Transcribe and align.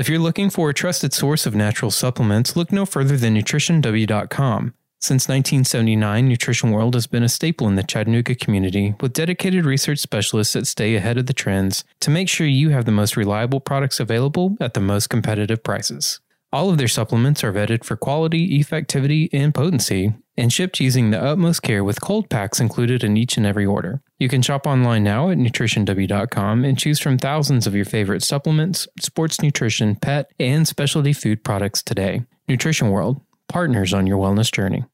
If 0.00 0.08
you're 0.08 0.18
looking 0.18 0.48
for 0.48 0.70
a 0.70 0.72
trusted 0.72 1.12
source 1.12 1.44
of 1.44 1.54
natural 1.54 1.90
supplements, 1.90 2.56
look 2.56 2.72
no 2.72 2.86
further 2.86 3.18
than 3.18 3.34
nutritionw.com. 3.34 4.72
Since 4.98 5.28
1979, 5.28 6.26
Nutrition 6.26 6.70
World 6.70 6.94
has 6.94 7.06
been 7.06 7.22
a 7.22 7.28
staple 7.28 7.68
in 7.68 7.74
the 7.74 7.82
Chattanooga 7.82 8.34
community 8.34 8.94
with 8.98 9.12
dedicated 9.12 9.66
research 9.66 9.98
specialists 9.98 10.54
that 10.54 10.66
stay 10.66 10.94
ahead 10.94 11.18
of 11.18 11.26
the 11.26 11.34
trends 11.34 11.84
to 12.00 12.08
make 12.08 12.30
sure 12.30 12.46
you 12.46 12.70
have 12.70 12.86
the 12.86 12.92
most 12.92 13.14
reliable 13.14 13.60
products 13.60 14.00
available 14.00 14.56
at 14.58 14.72
the 14.72 14.80
most 14.80 15.10
competitive 15.10 15.62
prices. 15.62 16.18
All 16.52 16.68
of 16.68 16.78
their 16.78 16.88
supplements 16.88 17.44
are 17.44 17.52
vetted 17.52 17.84
for 17.84 17.96
quality, 17.96 18.58
effectivity, 18.58 19.28
and 19.32 19.54
potency, 19.54 20.14
and 20.36 20.52
shipped 20.52 20.80
using 20.80 21.10
the 21.10 21.22
utmost 21.22 21.62
care 21.62 21.84
with 21.84 22.00
cold 22.00 22.28
packs 22.28 22.58
included 22.58 23.04
in 23.04 23.16
each 23.16 23.36
and 23.36 23.46
every 23.46 23.64
order. 23.64 24.02
You 24.18 24.28
can 24.28 24.42
shop 24.42 24.66
online 24.66 25.04
now 25.04 25.30
at 25.30 25.38
nutritionw.com 25.38 26.64
and 26.64 26.76
choose 26.76 26.98
from 26.98 27.18
thousands 27.18 27.68
of 27.68 27.76
your 27.76 27.84
favorite 27.84 28.24
supplements, 28.24 28.88
sports 28.98 29.40
nutrition, 29.40 29.94
pet, 29.94 30.32
and 30.40 30.66
specialty 30.66 31.12
food 31.12 31.44
products 31.44 31.84
today. 31.84 32.24
Nutrition 32.48 32.90
World, 32.90 33.20
partners 33.48 33.94
on 33.94 34.08
your 34.08 34.18
wellness 34.18 34.50
journey. 34.50 34.84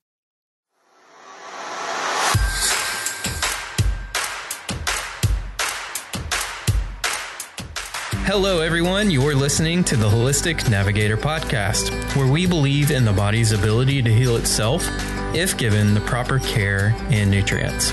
Hello, 8.27 8.61
everyone. 8.61 9.09
You're 9.09 9.37
listening 9.37 9.85
to 9.85 9.95
the 9.95 10.09
Holistic 10.09 10.69
Navigator 10.69 11.17
Podcast, 11.17 11.93
where 12.17 12.27
we 12.27 12.45
believe 12.45 12.91
in 12.91 13.05
the 13.05 13.13
body's 13.13 13.53
ability 13.53 14.03
to 14.03 14.13
heal 14.13 14.35
itself 14.35 14.85
if 15.33 15.57
given 15.57 15.95
the 15.95 16.01
proper 16.01 16.41
care 16.41 16.93
and 17.11 17.31
nutrients. 17.31 17.93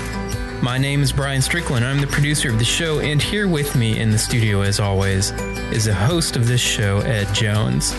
My 0.60 0.76
name 0.76 1.04
is 1.04 1.12
Brian 1.12 1.40
Strickland. 1.40 1.84
I'm 1.84 2.00
the 2.00 2.08
producer 2.08 2.50
of 2.50 2.58
the 2.58 2.64
show, 2.64 2.98
and 2.98 3.22
here 3.22 3.46
with 3.46 3.76
me 3.76 4.00
in 4.00 4.10
the 4.10 4.18
studio, 4.18 4.62
as 4.62 4.80
always, 4.80 5.30
is 5.70 5.84
the 5.84 5.94
host 5.94 6.34
of 6.34 6.48
this 6.48 6.60
show, 6.60 6.98
Ed 7.02 7.32
Jones. 7.32 7.92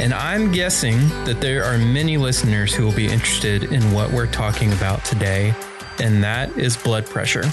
And 0.00 0.14
I'm 0.14 0.52
guessing 0.52 1.08
that 1.24 1.40
there 1.40 1.64
are 1.64 1.76
many 1.76 2.16
listeners 2.18 2.72
who 2.72 2.84
will 2.84 2.94
be 2.94 3.08
interested 3.08 3.64
in 3.64 3.90
what 3.90 4.12
we're 4.12 4.28
talking 4.28 4.72
about 4.72 5.04
today, 5.04 5.52
and 5.98 6.22
that 6.22 6.56
is 6.56 6.76
blood 6.76 7.04
pressure. 7.04 7.50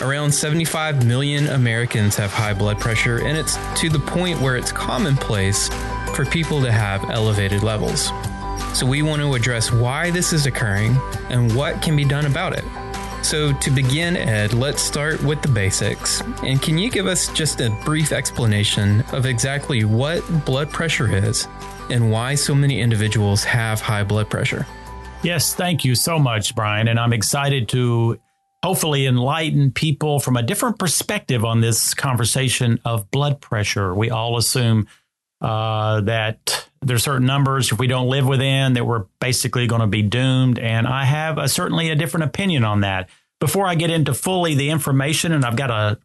Around 0.00 0.30
75 0.30 1.04
million 1.04 1.48
Americans 1.48 2.14
have 2.16 2.30
high 2.30 2.54
blood 2.54 2.78
pressure, 2.78 3.18
and 3.18 3.36
it's 3.36 3.58
to 3.80 3.88
the 3.88 3.98
point 3.98 4.40
where 4.40 4.56
it's 4.56 4.70
commonplace 4.70 5.68
for 6.14 6.24
people 6.24 6.62
to 6.62 6.70
have 6.70 7.10
elevated 7.10 7.64
levels. 7.64 8.12
So, 8.74 8.86
we 8.86 9.02
want 9.02 9.22
to 9.22 9.34
address 9.34 9.72
why 9.72 10.12
this 10.12 10.32
is 10.32 10.46
occurring 10.46 10.96
and 11.30 11.52
what 11.56 11.82
can 11.82 11.96
be 11.96 12.04
done 12.04 12.26
about 12.26 12.52
it. 12.52 12.64
So, 13.24 13.52
to 13.52 13.70
begin, 13.72 14.16
Ed, 14.16 14.52
let's 14.52 14.80
start 14.80 15.20
with 15.24 15.42
the 15.42 15.48
basics. 15.48 16.20
And 16.44 16.62
can 16.62 16.78
you 16.78 16.90
give 16.90 17.08
us 17.08 17.26
just 17.32 17.60
a 17.60 17.70
brief 17.84 18.12
explanation 18.12 19.00
of 19.12 19.26
exactly 19.26 19.84
what 19.84 20.22
blood 20.44 20.70
pressure 20.70 21.12
is 21.12 21.48
and 21.90 22.12
why 22.12 22.36
so 22.36 22.54
many 22.54 22.80
individuals 22.80 23.42
have 23.42 23.80
high 23.80 24.04
blood 24.04 24.30
pressure? 24.30 24.64
Yes, 25.24 25.54
thank 25.54 25.84
you 25.84 25.96
so 25.96 26.20
much, 26.20 26.54
Brian. 26.54 26.86
And 26.86 27.00
I'm 27.00 27.12
excited 27.12 27.68
to 27.70 28.20
hopefully 28.64 29.06
enlighten 29.06 29.70
people 29.70 30.20
from 30.20 30.36
a 30.36 30.42
different 30.42 30.78
perspective 30.78 31.44
on 31.44 31.60
this 31.60 31.94
conversation 31.94 32.80
of 32.84 33.10
blood 33.10 33.40
pressure. 33.40 33.94
We 33.94 34.10
all 34.10 34.36
assume 34.36 34.88
uh, 35.40 36.00
that 36.02 36.68
there's 36.82 37.04
certain 37.04 37.26
numbers 37.26 37.70
if 37.70 37.78
we 37.78 37.86
don't 37.86 38.08
live 38.08 38.26
within 38.26 38.72
that 38.72 38.84
we're 38.84 39.04
basically 39.20 39.66
going 39.66 39.80
to 39.80 39.86
be 39.86 40.02
doomed, 40.02 40.58
and 40.58 40.86
I 40.86 41.04
have 41.04 41.38
a, 41.38 41.48
certainly 41.48 41.90
a 41.90 41.96
different 41.96 42.24
opinion 42.24 42.64
on 42.64 42.80
that. 42.80 43.08
Before 43.40 43.66
I 43.66 43.76
get 43.76 43.90
into 43.90 44.14
fully 44.14 44.56
the 44.56 44.70
information, 44.70 45.32
and 45.32 45.44
I've 45.44 45.56
got 45.56 45.70
a 45.70 45.98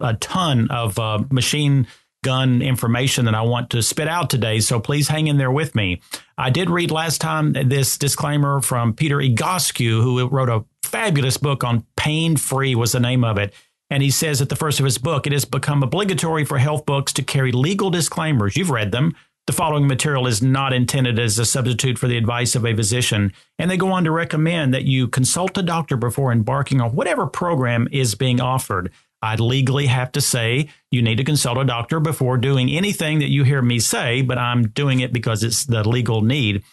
a 0.00 0.14
ton 0.14 0.68
of 0.70 0.98
uh, 0.98 1.24
machine 1.30 1.86
gun 2.22 2.62
information 2.62 3.24
that 3.26 3.34
I 3.34 3.42
want 3.42 3.70
to 3.70 3.82
spit 3.82 4.08
out 4.08 4.30
today. 4.30 4.60
So 4.60 4.80
please 4.80 5.08
hang 5.08 5.26
in 5.26 5.38
there 5.38 5.50
with 5.50 5.74
me. 5.74 6.00
I 6.36 6.50
did 6.50 6.70
read 6.70 6.90
last 6.90 7.20
time 7.20 7.52
this 7.52 7.98
disclaimer 7.98 8.60
from 8.60 8.94
Peter 8.94 9.18
Egoscue, 9.18 10.02
who 10.02 10.26
wrote 10.28 10.48
a 10.48 10.64
fabulous 10.86 11.36
book 11.36 11.64
on 11.64 11.84
pain 11.96 12.36
free 12.36 12.74
was 12.74 12.92
the 12.92 13.00
name 13.00 13.24
of 13.24 13.38
it. 13.38 13.52
And 13.90 14.02
he 14.02 14.10
says 14.10 14.40
at 14.40 14.48
the 14.48 14.56
first 14.56 14.80
of 14.80 14.84
his 14.84 14.98
book, 14.98 15.26
it 15.26 15.32
has 15.32 15.44
become 15.44 15.82
obligatory 15.82 16.44
for 16.44 16.58
health 16.58 16.86
books 16.86 17.12
to 17.14 17.22
carry 17.22 17.52
legal 17.52 17.90
disclaimers. 17.90 18.56
You've 18.56 18.70
read 18.70 18.92
them. 18.92 19.14
The 19.46 19.52
following 19.52 19.86
material 19.86 20.26
is 20.26 20.42
not 20.42 20.72
intended 20.72 21.20
as 21.20 21.38
a 21.38 21.44
substitute 21.44 21.98
for 21.98 22.08
the 22.08 22.16
advice 22.16 22.56
of 22.56 22.66
a 22.66 22.74
physician. 22.74 23.32
And 23.60 23.70
they 23.70 23.76
go 23.76 23.92
on 23.92 24.02
to 24.02 24.10
recommend 24.10 24.74
that 24.74 24.86
you 24.86 25.06
consult 25.06 25.56
a 25.56 25.62
doctor 25.62 25.96
before 25.96 26.32
embarking 26.32 26.80
on 26.80 26.96
whatever 26.96 27.28
program 27.28 27.86
is 27.92 28.16
being 28.16 28.40
offered. 28.40 28.90
I'd 29.22 29.38
legally 29.38 29.86
have 29.86 30.10
to 30.12 30.20
say 30.20 30.68
you 30.90 31.00
need 31.00 31.16
to 31.16 31.24
consult 31.24 31.58
a 31.58 31.64
doctor 31.64 32.00
before 32.00 32.38
doing 32.38 32.70
anything 32.70 33.20
that 33.20 33.30
you 33.30 33.44
hear 33.44 33.62
me 33.62 33.78
say, 33.78 34.20
but 34.20 34.36
I'm 34.36 34.68
doing 34.68 34.98
it 34.98 35.12
because 35.12 35.44
it's 35.44 35.64
the 35.64 35.88
legal 35.88 36.22
need. 36.22 36.64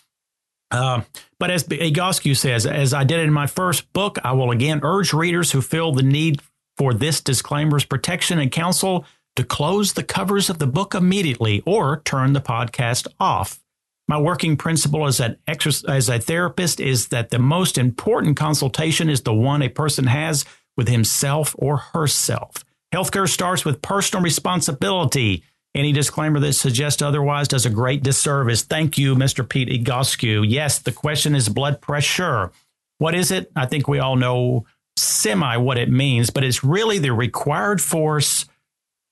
Uh, 0.72 1.02
but 1.44 1.52
as 1.52 1.66
Egoscue 1.66 2.38
says, 2.38 2.66
as 2.66 2.94
I 2.94 3.04
did 3.04 3.20
in 3.20 3.34
my 3.34 3.48
first 3.48 3.92
book, 3.92 4.18
I 4.24 4.32
will 4.32 4.52
again 4.52 4.80
urge 4.82 5.12
readers 5.12 5.52
who 5.52 5.62
feel 5.62 5.92
the 5.92 6.02
need 6.02 6.42
for 6.78 6.94
this 6.94 7.20
disclaimer's 7.20 7.84
protection 7.84 8.40
and 8.40 8.50
counsel 8.50 9.06
to 9.36 9.44
close 9.44 9.92
the 9.92 10.06
covers 10.06 10.50
of 10.50 10.60
the 10.60 10.68
book 10.68 10.96
immediately 10.96 11.62
or 11.66 12.02
turn 12.06 12.32
the 12.32 12.40
podcast 12.40 13.08
off. 13.20 13.60
My 14.08 14.18
working 14.18 14.56
principle 14.56 15.06
as, 15.06 15.20
an 15.20 15.36
as 15.46 16.08
a 16.08 16.18
therapist 16.18 16.80
is 16.80 17.10
that 17.10 17.30
the 17.30 17.40
most 17.40 17.78
important 17.78 18.38
consultation 18.38 19.10
is 19.10 19.24
the 19.24 19.34
one 19.34 19.62
a 19.62 19.68
person 19.68 20.08
has 20.08 20.46
with 20.78 20.88
himself 20.88 21.54
or 21.60 21.76
herself. 21.76 22.64
Healthcare 22.94 23.28
starts 23.28 23.66
with 23.66 23.82
personal 23.82 24.24
responsibility. 24.24 25.44
Any 25.76 25.92
disclaimer 25.92 26.40
that 26.40 26.54
suggests 26.54 27.02
otherwise 27.02 27.48
does 27.48 27.66
a 27.66 27.72
great 27.72 28.04
disservice. 28.04 28.62
Thank 28.62 28.98
you, 28.98 29.16
Mr. 29.16 29.48
Pete 29.48 29.70
Egoscue. 29.70 30.46
Yes, 30.48 30.80
the 30.80 30.92
question 30.92 31.34
is 31.34 31.50
blood 31.50 31.82
pressure. 31.82 32.52
What 33.00 33.16
is 33.16 33.32
it? 33.32 33.52
I 33.56 33.66
think 33.66 33.88
we 33.88 34.00
all 34.00 34.16
know 34.16 34.66
semi 34.98 35.58
what 35.58 35.80
it 35.80 35.90
means, 35.90 36.30
but 36.30 36.44
it's 36.44 36.64
really 36.64 37.00
the 37.00 37.12
required 37.12 37.82
force 37.82 38.46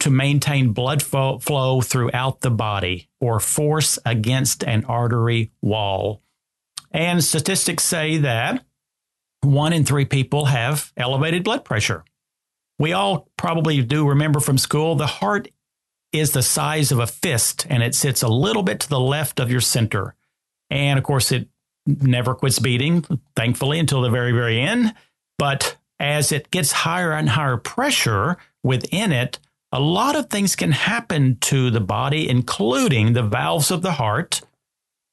to 0.02 0.12
maintain 0.12 0.74
blood 0.74 1.02
flow 1.02 1.82
throughout 1.82 2.42
the 2.42 2.52
body 2.52 3.10
or 3.20 3.40
force 3.40 4.00
against 4.06 4.64
an 4.64 4.86
artery 4.86 5.52
wall. 5.62 6.22
And 6.92 7.24
statistics 7.24 7.84
say 7.84 8.18
that 8.18 8.64
one 9.42 9.74
in 9.74 9.86
three 9.86 10.06
people 10.06 10.46
have 10.46 10.92
elevated 10.98 11.44
blood 11.44 11.66
pressure. 11.66 12.04
We 12.80 12.94
all 12.94 13.30
probably 13.38 13.82
do 13.84 14.08
remember 14.10 14.40
from 14.40 14.58
school 14.58 14.96
the 14.96 15.08
heart 15.08 15.48
is 16.12 16.32
the 16.32 16.44
size 16.44 16.92
of 16.92 17.00
a 17.00 17.08
fist 17.08 17.66
and 17.70 17.82
it 17.84 17.96
sits 17.96 18.22
a 18.22 18.28
little 18.28 18.64
bit 18.64 18.80
to 18.82 18.90
the 18.90 19.00
left 19.00 19.40
of 19.40 19.52
your 19.52 19.62
center. 19.62 20.16
And 20.70 20.98
of 20.98 21.06
course, 21.06 21.32
it 21.32 21.48
never 21.86 22.36
quits 22.36 22.60
beating, 22.60 23.06
thankfully, 23.36 23.80
until 23.80 24.02
the 24.02 24.10
very, 24.10 24.32
very 24.32 24.60
end. 24.60 24.94
But 25.38 25.78
as 26.00 26.32
it 26.32 26.52
gets 26.52 26.72
higher 26.72 27.14
and 27.14 27.30
higher 27.30 27.58
pressure 27.58 28.38
within 28.64 29.12
it, 29.12 29.40
a 29.72 29.80
lot 29.80 30.16
of 30.16 30.30
things 30.30 30.56
can 30.56 30.72
happen 30.72 31.38
to 31.42 31.70
the 31.72 31.80
body, 31.80 32.30
including 32.30 33.14
the 33.14 33.24
valves 33.24 33.72
of 33.72 33.82
the 33.82 33.94
heart, 33.94 34.42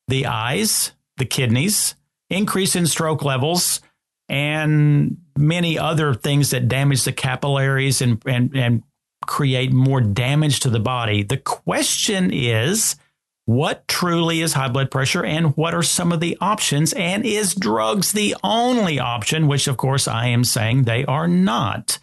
the 0.09 0.27
eyes, 0.27 0.93
the 1.17 1.25
kidneys, 1.25 1.95
increase 2.29 2.75
in 2.75 2.87
stroke 2.87 3.25
levels, 3.25 3.81
and 4.29 5.19
many 5.37 5.79
other 5.79 6.13
things 6.13 6.51
that 6.51 6.69
damage 6.69 7.05
the 7.05 7.13
capillaries 7.13 8.03
and, 8.03 8.21
and, 8.27 8.55
and 8.57 8.83
create 9.29 9.73
more 9.73 10.01
damage 10.01 10.61
to 10.61 10.71
the 10.71 10.81
body. 10.81 11.23
The 11.23 11.37
question 11.37 12.33
is 12.33 12.97
what 13.45 13.87
truly 13.87 14.41
is 14.41 14.55
high 14.55 14.69
blood 14.69 14.91
pressure 14.91 15.25
and 15.25 15.57
what 15.57 15.75
are 15.75 15.83
some 15.83 16.11
of 16.13 16.21
the 16.21 16.37
options? 16.41 16.93
And 16.95 17.25
is 17.25 17.55
drugs 17.55 18.13
the 18.13 18.35
only 18.43 18.99
option? 18.99 19.47
Which, 19.47 19.69
of 19.69 19.77
course, 19.77 20.09
I 20.09 20.27
am 20.27 20.45
saying 20.45 20.83
they 20.83 21.05
are 21.05 21.29
not. 21.29 21.99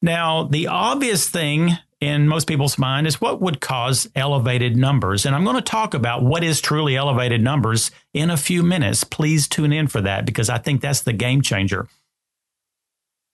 Now, 0.00 0.44
the 0.44 0.68
obvious 0.68 1.28
thing 1.28 1.72
in 2.00 2.28
most 2.28 2.46
people's 2.46 2.78
mind 2.78 3.06
is 3.06 3.20
what 3.20 3.40
would 3.40 3.60
cause 3.60 4.08
elevated 4.14 4.76
numbers. 4.76 5.26
And 5.26 5.34
I'm 5.34 5.44
going 5.44 5.56
to 5.56 5.62
talk 5.62 5.94
about 5.94 6.22
what 6.22 6.44
is 6.44 6.60
truly 6.60 6.96
elevated 6.96 7.42
numbers 7.42 7.90
in 8.14 8.30
a 8.30 8.36
few 8.36 8.62
minutes. 8.62 9.04
Please 9.04 9.48
tune 9.48 9.72
in 9.72 9.88
for 9.88 10.00
that 10.02 10.24
because 10.24 10.48
I 10.48 10.58
think 10.58 10.80
that's 10.80 11.02
the 11.02 11.12
game 11.12 11.42
changer. 11.42 11.88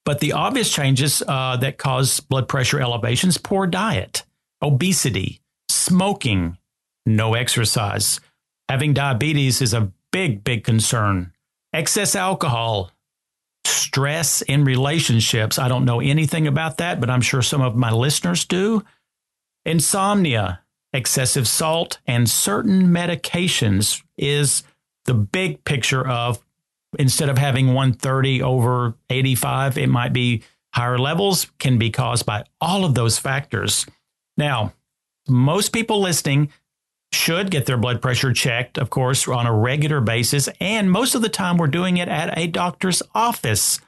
But 0.05 0.19
the 0.19 0.33
obvious 0.33 0.71
changes 0.71 1.23
uh, 1.27 1.57
that 1.57 1.77
cause 1.77 2.19
blood 2.19 2.47
pressure 2.47 2.79
elevations 2.79 3.37
poor 3.37 3.65
diet, 3.65 4.23
obesity, 4.61 5.41
smoking, 5.69 6.57
no 7.05 7.33
exercise. 7.33 8.19
Having 8.69 8.93
diabetes 8.93 9.61
is 9.61 9.73
a 9.73 9.91
big, 10.11 10.43
big 10.43 10.63
concern. 10.63 11.33
Excess 11.73 12.15
alcohol, 12.15 12.91
stress 13.65 14.41
in 14.43 14.63
relationships. 14.63 15.59
I 15.59 15.67
don't 15.67 15.85
know 15.85 15.99
anything 15.99 16.47
about 16.47 16.77
that, 16.77 16.99
but 16.99 17.09
I'm 17.09 17.21
sure 17.21 17.41
some 17.41 17.61
of 17.61 17.75
my 17.75 17.91
listeners 17.91 18.45
do. 18.45 18.83
Insomnia, 19.65 20.61
excessive 20.93 21.47
salt, 21.47 21.99
and 22.05 22.29
certain 22.29 22.87
medications 22.87 24.03
is 24.17 24.63
the 25.05 25.13
big 25.13 25.63
picture 25.63 26.07
of 26.07 26.39
instead 26.99 27.29
of 27.29 27.37
having 27.37 27.67
130 27.67 28.41
over 28.41 28.95
85, 29.09 29.77
it 29.77 29.87
might 29.87 30.13
be 30.13 30.43
higher 30.73 30.97
levels, 30.97 31.47
can 31.59 31.77
be 31.77 31.89
caused 31.89 32.25
by 32.25 32.43
all 32.59 32.83
of 32.83 32.95
those 32.95 33.17
factors. 33.17 33.85
Now, 34.37 34.73
most 35.27 35.71
people 35.71 36.01
listening 36.01 36.51
should 37.11 37.49
get 37.49 37.65
their 37.65 37.77
blood 37.77 38.01
pressure 38.01 38.33
checked, 38.33 38.77
of 38.77 38.89
course, 38.89 39.27
on 39.27 39.47
a 39.47 39.53
regular 39.53 40.01
basis. 40.01 40.49
And 40.59 40.91
most 40.91 41.15
of 41.15 41.21
the 41.21 41.29
time, 41.29 41.57
we're 41.57 41.67
doing 41.67 41.97
it 41.97 42.09
at 42.09 42.37
a 42.37 42.47
doctor's 42.47 43.01
office. 43.13 43.79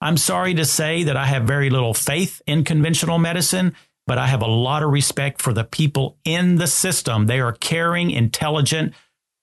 I'm 0.00 0.16
sorry 0.16 0.54
to 0.54 0.64
say 0.64 1.04
that 1.04 1.16
I 1.16 1.26
have 1.26 1.44
very 1.44 1.70
little 1.70 1.94
faith 1.94 2.42
in 2.46 2.64
conventional 2.64 3.18
medicine, 3.18 3.74
but 4.06 4.18
I 4.18 4.26
have 4.26 4.42
a 4.42 4.46
lot 4.46 4.82
of 4.82 4.90
respect 4.90 5.40
for 5.40 5.52
the 5.52 5.64
people 5.64 6.16
in 6.24 6.56
the 6.56 6.66
system. 6.66 7.26
They 7.26 7.40
are 7.40 7.52
caring, 7.52 8.10
intelligent, 8.10 8.94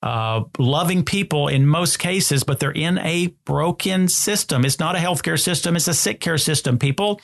uh, 0.02 0.44
loving 0.58 1.04
people 1.04 1.48
in 1.48 1.66
most 1.66 2.00
cases, 2.00 2.44
but 2.44 2.60
they're 2.60 2.72
in 2.72 2.98
a 3.00 3.28
broken 3.46 4.08
system. 4.08 4.66
It's 4.66 4.80
not 4.80 4.96
a 4.96 5.00
healthcare 5.00 5.40
system, 5.40 5.76
it's 5.76 5.88
a 5.88 5.94
sick 5.94 6.20
care 6.20 6.38
system, 6.38 6.80
people. 6.80 7.22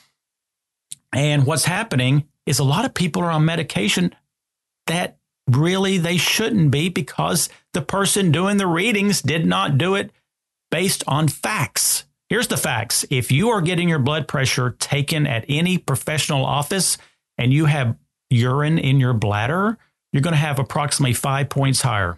And 1.13 1.45
what's 1.45 1.65
happening 1.65 2.27
is 2.45 2.59
a 2.59 2.63
lot 2.63 2.85
of 2.85 2.93
people 2.93 3.21
are 3.23 3.31
on 3.31 3.45
medication 3.45 4.13
that 4.87 5.17
really 5.49 5.97
they 5.97 6.17
shouldn't 6.17 6.71
be 6.71 6.89
because 6.89 7.49
the 7.73 7.81
person 7.81 8.31
doing 8.31 8.57
the 8.57 8.67
readings 8.67 9.21
did 9.21 9.45
not 9.45 9.77
do 9.77 9.95
it 9.95 10.11
based 10.69 11.03
on 11.07 11.27
facts. 11.27 12.05
Here's 12.29 12.47
the 12.47 12.57
facts. 12.57 13.05
If 13.09 13.31
you 13.31 13.49
are 13.49 13.61
getting 13.61 13.87
your 13.87 13.99
blood 13.99 14.27
pressure 14.27 14.75
taken 14.79 15.25
at 15.25 15.45
any 15.47 15.77
professional 15.77 16.45
office 16.45 16.97
and 17.37 17.53
you 17.53 17.65
have 17.65 17.95
urine 18.29 18.77
in 18.77 18.99
your 18.99 19.13
bladder, 19.13 19.77
you're 20.11 20.21
going 20.21 20.33
to 20.33 20.37
have 20.37 20.59
approximately 20.59 21.13
five 21.13 21.49
points 21.49 21.81
higher. 21.81 22.17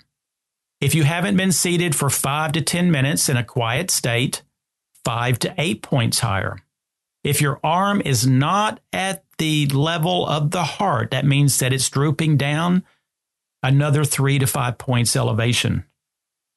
If 0.82 0.96
you 0.96 1.04
haven't 1.04 1.36
been 1.36 1.52
seated 1.52 1.94
for 1.94 2.10
five 2.10 2.54
to 2.54 2.62
10 2.62 2.90
minutes 2.90 3.28
in 3.28 3.36
a 3.36 3.44
quiet 3.44 3.92
state, 3.92 4.44
five 5.04 5.38
to 5.40 5.54
eight 5.58 5.82
points 5.82 6.20
higher. 6.20 6.58
If 7.24 7.42
your 7.42 7.60
arm 7.64 8.02
is 8.06 8.26
not 8.26 8.80
at 8.94 9.24
the 9.38 9.68
level 9.68 10.26
of 10.26 10.52
the 10.52 10.64
heart, 10.64 11.12
that 11.12 11.26
means 11.26 11.60
that 11.60 11.74
it's 11.74 11.90
drooping 11.90 12.38
down, 12.38 12.84
another 13.62 14.06
three 14.06 14.40
to 14.40 14.48
five 14.48 14.78
points 14.78 15.18
elevation. 15.18 15.84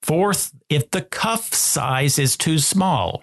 Fourth, 0.02 0.52
if 0.68 0.90
the 0.90 1.02
cuff 1.02 1.52
size 1.52 2.18
is 2.18 2.36
too 2.36 2.58
small. 2.58 3.22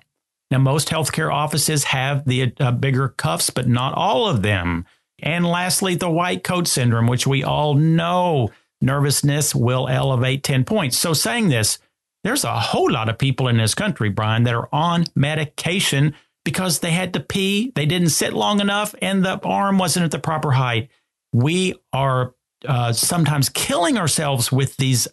Now, 0.52 0.58
most 0.58 0.90
healthcare 0.90 1.32
offices 1.32 1.86
have 1.86 2.26
the 2.26 2.54
uh, 2.60 2.72
bigger 2.72 3.10
cuffs, 3.10 3.52
but 3.52 3.68
not 3.68 3.94
all 3.94 4.28
of 4.28 4.42
them. 4.42 4.86
And 5.22 5.46
lastly, 5.46 5.96
the 5.96 6.10
white 6.10 6.44
coat 6.44 6.68
syndrome, 6.68 7.08
which 7.08 7.28
we 7.28 7.44
all 7.44 7.76
know 7.76 8.50
nervousness 8.82 9.54
will 9.54 9.88
elevate 9.88 10.44
10 10.44 10.66
points. 10.66 10.98
So, 10.98 11.14
saying 11.14 11.50
this, 11.50 11.80
there's 12.24 12.44
a 12.44 12.60
whole 12.60 12.92
lot 12.92 13.10
of 13.10 13.18
people 13.18 13.48
in 13.48 13.58
this 13.58 13.76
country, 13.76 14.10
Brian, 14.10 14.44
that 14.44 14.56
are 14.56 14.70
on 14.72 15.06
medication 15.16 16.16
because 16.46 16.80
they 16.80 16.92
had 16.92 17.14
to 17.14 17.20
pee, 17.20 17.72
they 17.76 17.86
didn't 17.86 18.10
sit 18.10 18.34
long 18.34 18.60
enough, 18.60 18.96
and 19.02 19.24
the 19.24 19.40
arm 19.44 19.78
wasn't 19.78 20.06
at 20.06 20.12
the 20.12 20.20
proper 20.20 20.52
height. 20.52 20.90
We 21.34 21.76
are 21.94 22.34
uh, 22.68 22.94
sometimes 22.94 23.50
killing 23.50 23.98
ourselves 23.98 24.52
with 24.52 24.76
these 24.78 25.08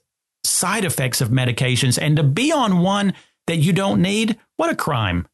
side 0.45 0.85
effects 0.85 1.21
of 1.21 1.29
medications, 1.29 1.99
and 2.01 2.17
to 2.17 2.23
be 2.23 2.53
on 2.53 2.79
one 2.79 3.15
that 3.47 3.57
you 3.57 3.73
don't 3.73 4.03
need, 4.03 4.39
what 4.57 4.71
a 4.71 4.77
crime. 4.77 5.27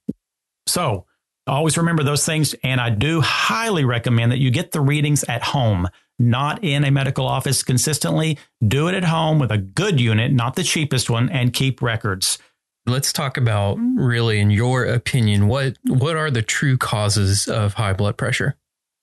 So, 0.67 1.07
always 1.47 1.77
remember 1.77 2.03
those 2.03 2.25
things. 2.25 2.55
And 2.63 2.81
I 2.81 2.91
do 2.91 3.21
highly 3.21 3.85
recommend 3.85 4.33
that 4.33 4.39
you 4.39 4.51
get 4.51 4.73
the 4.73 4.81
readings 4.81 5.25
at 5.25 5.43
home 5.43 5.89
not 6.23 6.63
in 6.63 6.85
a 6.85 6.91
medical 6.91 7.27
office 7.27 7.63
consistently. 7.63 8.39
Do 8.67 8.89
it 8.89 8.95
at 8.95 9.05
home 9.05 9.39
with 9.39 9.51
a 9.51 9.59
good 9.59 10.01
unit, 10.01 10.33
not 10.33 10.57
the 10.57 10.63
cheapest 10.63 11.11
one, 11.11 11.29
and 11.29 11.53
keep 11.53 11.83
records. 11.83 12.39
Let's 12.87 13.13
talk 13.13 13.37
about 13.37 13.79
really, 13.79 14.41
in 14.41 14.51
your 14.51 14.85
opinion, 14.85 15.47
what 15.49 15.77
what 15.87 16.17
are 16.17 16.31
the 16.31 16.43
true 16.43 16.77
causes 16.77 17.47
of 17.47 17.75
high 17.75 17.93
blood 17.93 18.17
pressure? 18.17 18.57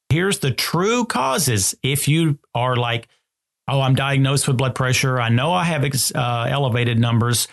Here's 0.09 0.39
the 0.39 0.51
true 0.51 1.05
causes. 1.05 1.75
If 1.83 2.07
you 2.07 2.39
are 2.55 2.75
like, 2.75 3.07
oh, 3.67 3.81
I'm 3.81 3.95
diagnosed 3.95 4.47
with 4.47 4.57
blood 4.57 4.75
pressure, 4.75 5.19
I 5.19 5.29
know 5.29 5.53
I 5.53 5.63
have 5.65 5.85
uh, 6.15 6.47
elevated 6.49 6.99
numbers, 6.99 7.47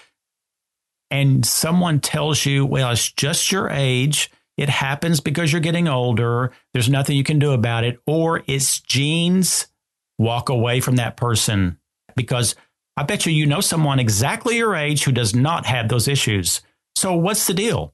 and 1.10 1.44
someone 1.46 2.00
tells 2.00 2.44
you, 2.44 2.66
well, 2.66 2.90
it's 2.90 3.12
just 3.12 3.52
your 3.52 3.68
age 3.68 4.30
it 4.56 4.68
happens 4.68 5.20
because 5.20 5.52
you're 5.52 5.60
getting 5.60 5.88
older. 5.88 6.52
There's 6.72 6.88
nothing 6.88 7.16
you 7.16 7.24
can 7.24 7.38
do 7.38 7.52
about 7.52 7.84
it. 7.84 7.98
Or 8.06 8.42
it's 8.46 8.80
genes. 8.80 9.66
Walk 10.18 10.48
away 10.48 10.80
from 10.80 10.96
that 10.96 11.18
person 11.18 11.78
because 12.16 12.54
I 12.96 13.02
bet 13.02 13.26
you 13.26 13.32
you 13.32 13.44
know 13.44 13.60
someone 13.60 13.98
exactly 13.98 14.56
your 14.56 14.74
age 14.74 15.04
who 15.04 15.12
does 15.12 15.34
not 15.34 15.66
have 15.66 15.88
those 15.88 16.08
issues. 16.08 16.62
So 16.94 17.14
what's 17.14 17.46
the 17.46 17.52
deal? 17.52 17.92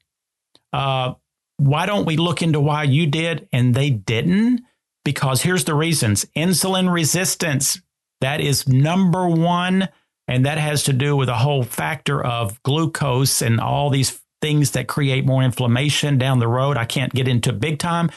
Uh, 0.72 1.14
why 1.56 1.86
don't 1.86 2.06
we 2.06 2.16
look 2.16 2.42
into 2.42 2.60
why 2.60 2.84
you 2.84 3.06
did 3.06 3.48
and 3.52 3.74
they 3.74 3.90
didn't? 3.90 4.62
Because 5.04 5.42
here's 5.42 5.64
the 5.64 5.74
reasons 5.74 6.24
insulin 6.36 6.92
resistance. 6.92 7.80
That 8.20 8.40
is 8.40 8.68
number 8.68 9.26
one. 9.28 9.88
And 10.28 10.46
that 10.46 10.58
has 10.58 10.84
to 10.84 10.92
do 10.92 11.16
with 11.16 11.28
a 11.28 11.34
whole 11.34 11.64
factor 11.64 12.24
of 12.24 12.62
glucose 12.62 13.42
and 13.42 13.60
all 13.60 13.90
these 13.90 14.21
things 14.42 14.72
that 14.72 14.88
create 14.88 15.24
more 15.24 15.42
inflammation 15.42 16.18
down 16.18 16.38
the 16.38 16.48
road. 16.48 16.76
I 16.76 16.84
can't 16.84 17.14
get 17.14 17.28
into 17.28 17.52
big 17.52 17.78
time. 17.78 18.10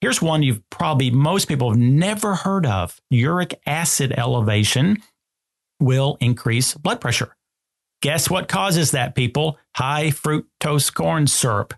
Here's 0.00 0.20
one 0.20 0.42
you've 0.42 0.68
probably 0.70 1.10
most 1.10 1.46
people 1.46 1.70
have 1.70 1.78
never 1.78 2.34
heard 2.34 2.66
of 2.66 3.00
uric 3.10 3.60
acid 3.66 4.12
elevation 4.16 5.02
will 5.78 6.16
increase 6.20 6.74
blood 6.74 7.00
pressure. 7.00 7.36
Guess 8.02 8.28
what 8.28 8.48
causes 8.48 8.90
that, 8.90 9.14
people? 9.14 9.58
High 9.74 10.08
fructose 10.08 10.92
corn 10.92 11.26
syrup. 11.26 11.74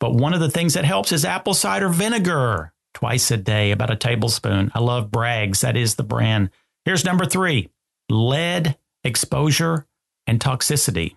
But 0.00 0.14
one 0.14 0.34
of 0.34 0.40
the 0.40 0.50
things 0.50 0.74
that 0.74 0.84
helps 0.84 1.12
is 1.12 1.24
apple 1.24 1.54
cider 1.54 1.88
vinegar 1.88 2.72
twice 2.94 3.30
a 3.30 3.36
day, 3.36 3.70
about 3.70 3.90
a 3.90 3.96
tablespoon. 3.96 4.70
I 4.74 4.80
love 4.80 5.10
Bragg's, 5.10 5.62
that 5.62 5.76
is 5.76 5.94
the 5.94 6.02
brand. 6.02 6.50
Here's 6.84 7.04
number 7.04 7.24
three 7.24 7.70
lead 8.08 8.76
exposure 9.04 9.86
and 10.26 10.38
toxicity. 10.40 11.14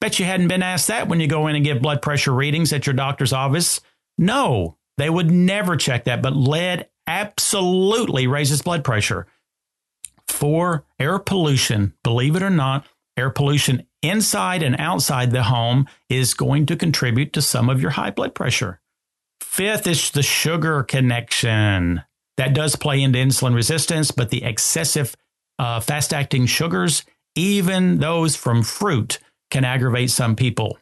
Bet 0.00 0.18
you 0.18 0.26
hadn't 0.26 0.48
been 0.48 0.62
asked 0.62 0.88
that 0.88 1.08
when 1.08 1.20
you 1.20 1.26
go 1.26 1.46
in 1.46 1.56
and 1.56 1.64
give 1.64 1.80
blood 1.80 2.02
pressure 2.02 2.32
readings 2.32 2.72
at 2.72 2.86
your 2.86 2.94
doctor's 2.94 3.32
office. 3.32 3.80
No, 4.18 4.76
they 4.98 5.10
would 5.10 5.30
never 5.30 5.76
check 5.76 6.04
that, 6.04 6.22
but 6.22 6.36
lead 6.36 6.88
absolutely 7.06 8.26
raises 8.26 8.62
blood 8.62 8.84
pressure. 8.84 9.26
For 10.28 10.84
air 10.98 11.18
pollution, 11.18 11.94
believe 12.02 12.36
it 12.36 12.42
or 12.42 12.50
not, 12.50 12.86
air 13.16 13.30
pollution 13.30 13.86
inside 14.02 14.62
and 14.62 14.76
outside 14.78 15.30
the 15.30 15.44
home 15.44 15.86
is 16.08 16.34
going 16.34 16.66
to 16.66 16.76
contribute 16.76 17.32
to 17.32 17.42
some 17.42 17.70
of 17.70 17.80
your 17.80 17.92
high 17.92 18.10
blood 18.10 18.34
pressure. 18.34 18.80
Fifth 19.40 19.86
is 19.86 20.10
the 20.10 20.22
sugar 20.22 20.82
connection. 20.82 22.02
That 22.36 22.54
does 22.54 22.76
play 22.76 23.02
into 23.02 23.18
insulin 23.18 23.54
resistance, 23.54 24.10
but 24.10 24.28
the 24.28 24.44
excessive 24.44 25.16
uh, 25.58 25.80
fast 25.80 26.12
acting 26.12 26.46
sugars, 26.46 27.04
even 27.34 27.98
those 27.98 28.36
from 28.36 28.62
fruit, 28.62 29.18
can 29.50 29.64
aggravate 29.64 30.10
some 30.10 30.36
people. 30.36 30.78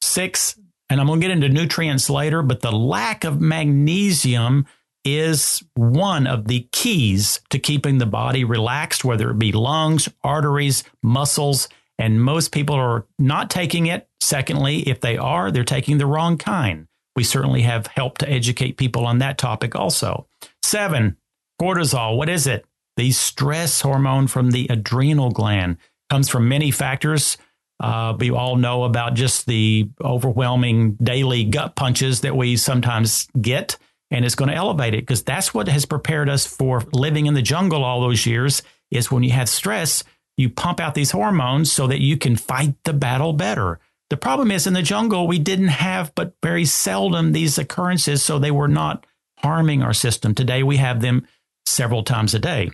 Six, 0.00 0.56
and 0.90 1.00
I'm 1.00 1.06
going 1.06 1.20
to 1.20 1.26
get 1.26 1.32
into 1.32 1.48
nutrients 1.48 2.10
later, 2.10 2.42
but 2.42 2.60
the 2.60 2.72
lack 2.72 3.24
of 3.24 3.40
magnesium 3.40 4.66
is 5.04 5.62
one 5.74 6.26
of 6.26 6.46
the 6.46 6.68
keys 6.72 7.40
to 7.50 7.58
keeping 7.58 7.98
the 7.98 8.06
body 8.06 8.44
relaxed, 8.44 9.04
whether 9.04 9.30
it 9.30 9.38
be 9.38 9.52
lungs, 9.52 10.08
arteries, 10.22 10.84
muscles. 11.02 11.68
And 11.98 12.22
most 12.22 12.52
people 12.52 12.76
are 12.76 13.06
not 13.18 13.50
taking 13.50 13.86
it. 13.86 14.08
Secondly, 14.20 14.80
if 14.88 15.00
they 15.00 15.16
are, 15.16 15.50
they're 15.50 15.64
taking 15.64 15.98
the 15.98 16.06
wrong 16.06 16.38
kind. 16.38 16.86
We 17.16 17.24
certainly 17.24 17.62
have 17.62 17.86
helped 17.88 18.20
to 18.20 18.30
educate 18.30 18.78
people 18.78 19.06
on 19.06 19.18
that 19.18 19.38
topic 19.38 19.76
also. 19.76 20.26
Seven, 20.62 21.16
cortisol. 21.60 22.16
What 22.16 22.28
is 22.28 22.46
it? 22.46 22.64
The 22.96 23.10
stress 23.10 23.80
hormone 23.80 24.26
from 24.26 24.50
the 24.50 24.66
adrenal 24.70 25.30
gland 25.30 25.78
comes 26.10 26.28
from 26.28 26.48
many 26.48 26.70
factors. 26.70 27.36
Uh, 27.82 28.16
we 28.16 28.30
all 28.30 28.54
know 28.54 28.84
about 28.84 29.14
just 29.14 29.46
the 29.46 29.88
overwhelming 30.00 30.92
daily 31.02 31.42
gut 31.42 31.74
punches 31.74 32.20
that 32.20 32.36
we 32.36 32.56
sometimes 32.56 33.26
get, 33.40 33.76
and 34.10 34.24
it's 34.24 34.36
going 34.36 34.50
to 34.50 34.54
elevate 34.56 34.94
it 34.94 35.00
because 35.02 35.24
that's 35.24 35.52
what 35.52 35.66
has 35.66 35.84
prepared 35.84 36.28
us 36.28 36.46
for 36.46 36.82
living 36.92 37.26
in 37.26 37.34
the 37.34 37.42
jungle 37.42 37.82
all 37.84 38.00
those 38.00 38.24
years. 38.24 38.62
Is 38.92 39.10
when 39.10 39.22
you 39.22 39.30
have 39.30 39.48
stress, 39.48 40.04
you 40.36 40.48
pump 40.48 40.78
out 40.78 40.94
these 40.94 41.10
hormones 41.10 41.72
so 41.72 41.86
that 41.88 42.00
you 42.00 42.16
can 42.16 42.36
fight 42.36 42.74
the 42.84 42.92
battle 42.92 43.32
better. 43.32 43.80
The 44.10 44.16
problem 44.16 44.50
is 44.50 44.66
in 44.66 44.74
the 44.74 44.82
jungle, 44.82 45.26
we 45.26 45.38
didn't 45.38 45.68
have 45.68 46.14
but 46.14 46.34
very 46.42 46.66
seldom 46.66 47.32
these 47.32 47.58
occurrences, 47.58 48.22
so 48.22 48.38
they 48.38 48.50
were 48.50 48.68
not 48.68 49.06
harming 49.38 49.82
our 49.82 49.94
system. 49.94 50.34
Today, 50.34 50.62
we 50.62 50.76
have 50.76 51.00
them 51.00 51.26
several 51.66 52.04
times 52.04 52.34
a 52.34 52.38
day. 52.38 52.70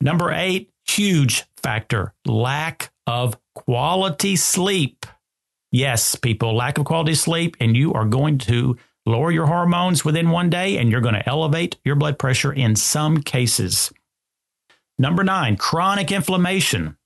Number 0.00 0.32
eight, 0.32 0.70
huge 0.86 1.44
factor 1.56 2.14
lack 2.26 2.92
of 3.06 3.38
quality 3.64 4.36
sleep. 4.36 5.06
Yes, 5.70 6.14
people, 6.14 6.56
lack 6.56 6.78
of 6.78 6.86
quality 6.86 7.14
sleep, 7.14 7.56
and 7.60 7.76
you 7.76 7.92
are 7.92 8.04
going 8.04 8.38
to 8.38 8.78
lower 9.04 9.30
your 9.30 9.46
hormones 9.46 10.04
within 10.04 10.30
one 10.30 10.50
day 10.50 10.76
and 10.76 10.90
you're 10.90 11.00
going 11.00 11.14
to 11.14 11.28
elevate 11.28 11.76
your 11.84 11.96
blood 11.96 12.18
pressure 12.18 12.52
in 12.52 12.76
some 12.76 13.18
cases. 13.22 13.92
Number 14.98 15.24
nine, 15.24 15.56
chronic 15.56 16.12
inflammation. 16.12 16.96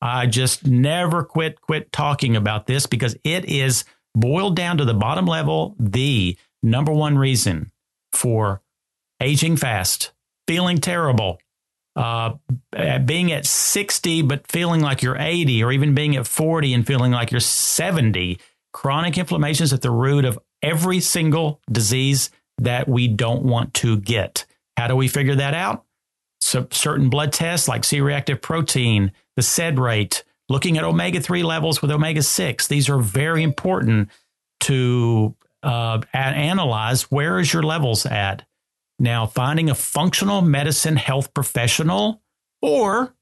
I 0.00 0.26
just 0.26 0.66
never 0.66 1.22
quit 1.22 1.60
quit 1.60 1.92
talking 1.92 2.34
about 2.34 2.66
this 2.66 2.86
because 2.86 3.16
it 3.22 3.44
is 3.44 3.84
boiled 4.14 4.56
down 4.56 4.78
to 4.78 4.84
the 4.84 4.94
bottom 4.94 5.26
level 5.26 5.76
the 5.78 6.38
number 6.62 6.92
one 6.92 7.18
reason 7.18 7.70
for 8.12 8.62
aging 9.20 9.56
fast, 9.56 10.12
feeling 10.48 10.78
terrible, 10.78 11.38
uh, 12.00 12.98
being 13.04 13.30
at 13.30 13.44
60 13.44 14.22
but 14.22 14.50
feeling 14.50 14.80
like 14.80 15.02
you're 15.02 15.18
80, 15.18 15.62
or 15.62 15.70
even 15.70 15.94
being 15.94 16.16
at 16.16 16.26
40 16.26 16.72
and 16.72 16.86
feeling 16.86 17.12
like 17.12 17.30
you're 17.30 17.40
70. 17.40 18.38
Chronic 18.72 19.18
inflammation 19.18 19.64
is 19.64 19.72
at 19.74 19.82
the 19.82 19.90
root 19.90 20.24
of 20.24 20.38
every 20.62 21.00
single 21.00 21.60
disease 21.70 22.30
that 22.58 22.88
we 22.88 23.06
don't 23.06 23.42
want 23.42 23.74
to 23.74 23.98
get. 23.98 24.46
How 24.78 24.86
do 24.86 24.96
we 24.96 25.08
figure 25.08 25.34
that 25.34 25.52
out? 25.52 25.84
So 26.40 26.66
certain 26.70 27.10
blood 27.10 27.34
tests 27.34 27.68
like 27.68 27.84
C 27.84 28.00
reactive 28.00 28.40
protein, 28.40 29.12
the 29.36 29.42
SED 29.42 29.78
rate, 29.78 30.24
looking 30.48 30.78
at 30.78 30.84
omega 30.84 31.20
3 31.20 31.42
levels 31.42 31.82
with 31.82 31.90
omega 31.90 32.22
6. 32.22 32.66
These 32.66 32.88
are 32.88 32.98
very 32.98 33.42
important 33.42 34.08
to 34.60 35.34
uh, 35.62 36.00
analyze 36.14 37.10
where 37.10 37.38
is 37.38 37.52
your 37.52 37.62
levels 37.62 38.06
at. 38.06 38.46
Now, 39.00 39.24
finding 39.24 39.70
a 39.70 39.74
functional 39.74 40.42
medicine 40.42 40.96
health 40.96 41.32
professional 41.32 42.20
or 42.60 43.14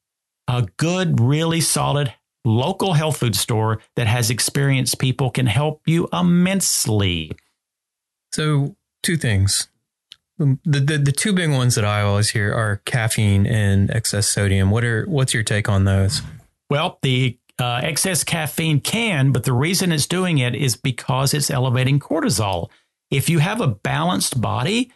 a 0.49 0.66
good, 0.76 1.20
really 1.20 1.61
solid 1.61 2.12
local 2.44 2.94
health 2.94 3.18
food 3.18 3.37
store 3.37 3.80
that 3.94 4.08
has 4.08 4.28
experienced 4.28 4.99
people 4.99 5.30
can 5.30 5.47
help 5.47 5.82
you 5.87 6.08
immensely. 6.12 7.30
So, 8.32 8.76
two 9.04 9.16
things. 9.16 9.68
Um, 10.40 10.58
the, 10.64 10.80
the 10.80 10.99
the 10.99 11.12
two 11.12 11.32
big 11.32 11.50
ones 11.50 11.76
that 11.76 11.85
I 11.85 12.02
always 12.02 12.30
hear 12.30 12.52
are 12.52 12.80
caffeine 12.85 13.47
and 13.47 13.90
excess 13.90 14.26
sodium. 14.26 14.70
What 14.70 14.85
are 14.85 15.04
what's 15.06 15.32
your 15.32 15.42
take 15.44 15.68
on 15.68 15.85
those? 15.85 16.23
Well, 16.70 16.99
the 17.02 17.38
uh, 17.58 17.80
excess 17.82 18.25
caffeine 18.25 18.80
can, 18.80 19.32
but 19.32 19.44
the 19.44 19.52
reason 19.52 19.92
it's 19.92 20.06
doing 20.06 20.38
it 20.38 20.54
is 20.54 20.76
because 20.76 21.35
it's 21.35 21.50
elevating 21.50 21.99
cortisol. 22.00 22.68
If 23.11 23.28
you 23.28 23.38
have 23.38 23.61
a 23.61 23.68
balanced 23.68 24.40
body, 24.40 24.92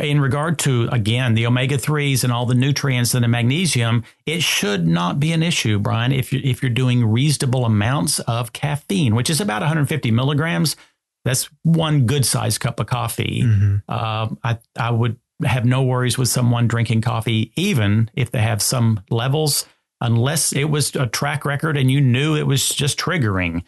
in 0.00 0.20
regard 0.20 0.58
to 0.58 0.88
again 0.90 1.34
the 1.34 1.46
omega 1.46 1.76
3s 1.76 2.24
and 2.24 2.32
all 2.32 2.46
the 2.46 2.54
nutrients 2.54 3.14
and 3.14 3.22
the 3.22 3.28
magnesium 3.28 4.02
it 4.26 4.42
should 4.42 4.86
not 4.86 5.20
be 5.20 5.30
an 5.32 5.42
issue 5.42 5.78
brian 5.78 6.10
if 6.10 6.32
you 6.32 6.40
if 6.42 6.62
you're 6.62 6.70
doing 6.70 7.04
reasonable 7.06 7.64
amounts 7.64 8.18
of 8.20 8.52
caffeine 8.52 9.14
which 9.14 9.30
is 9.30 9.40
about 9.40 9.62
150 9.62 10.10
milligrams. 10.10 10.76
That's 11.24 11.48
one 11.62 12.04
good 12.04 12.26
sized 12.26 12.60
cup 12.60 12.80
of 12.80 12.86
coffee. 12.86 13.42
Mm-hmm. 13.44 13.76
uh, 13.88 14.28
I, 14.42 14.58
I 14.78 14.90
would 14.90 15.18
have 15.44 15.64
no 15.64 15.82
worries 15.82 16.18
with 16.18 16.28
someone 16.28 16.68
drinking 16.68 17.00
coffee 17.00 17.52
even 17.56 18.10
if 18.14 18.30
they 18.30 18.40
have 18.40 18.62
some 18.62 19.00
levels 19.10 19.66
unless 20.00 20.52
it 20.52 20.64
was 20.64 20.94
a 20.96 21.06
track 21.06 21.44
record 21.44 21.76
and 21.76 21.90
you 21.90 22.00
knew 22.00 22.36
it 22.36 22.46
was 22.46 22.68
just 22.68 22.98
triggering. 22.98 23.62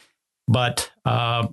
But 0.48 0.90
uh, 1.04 1.48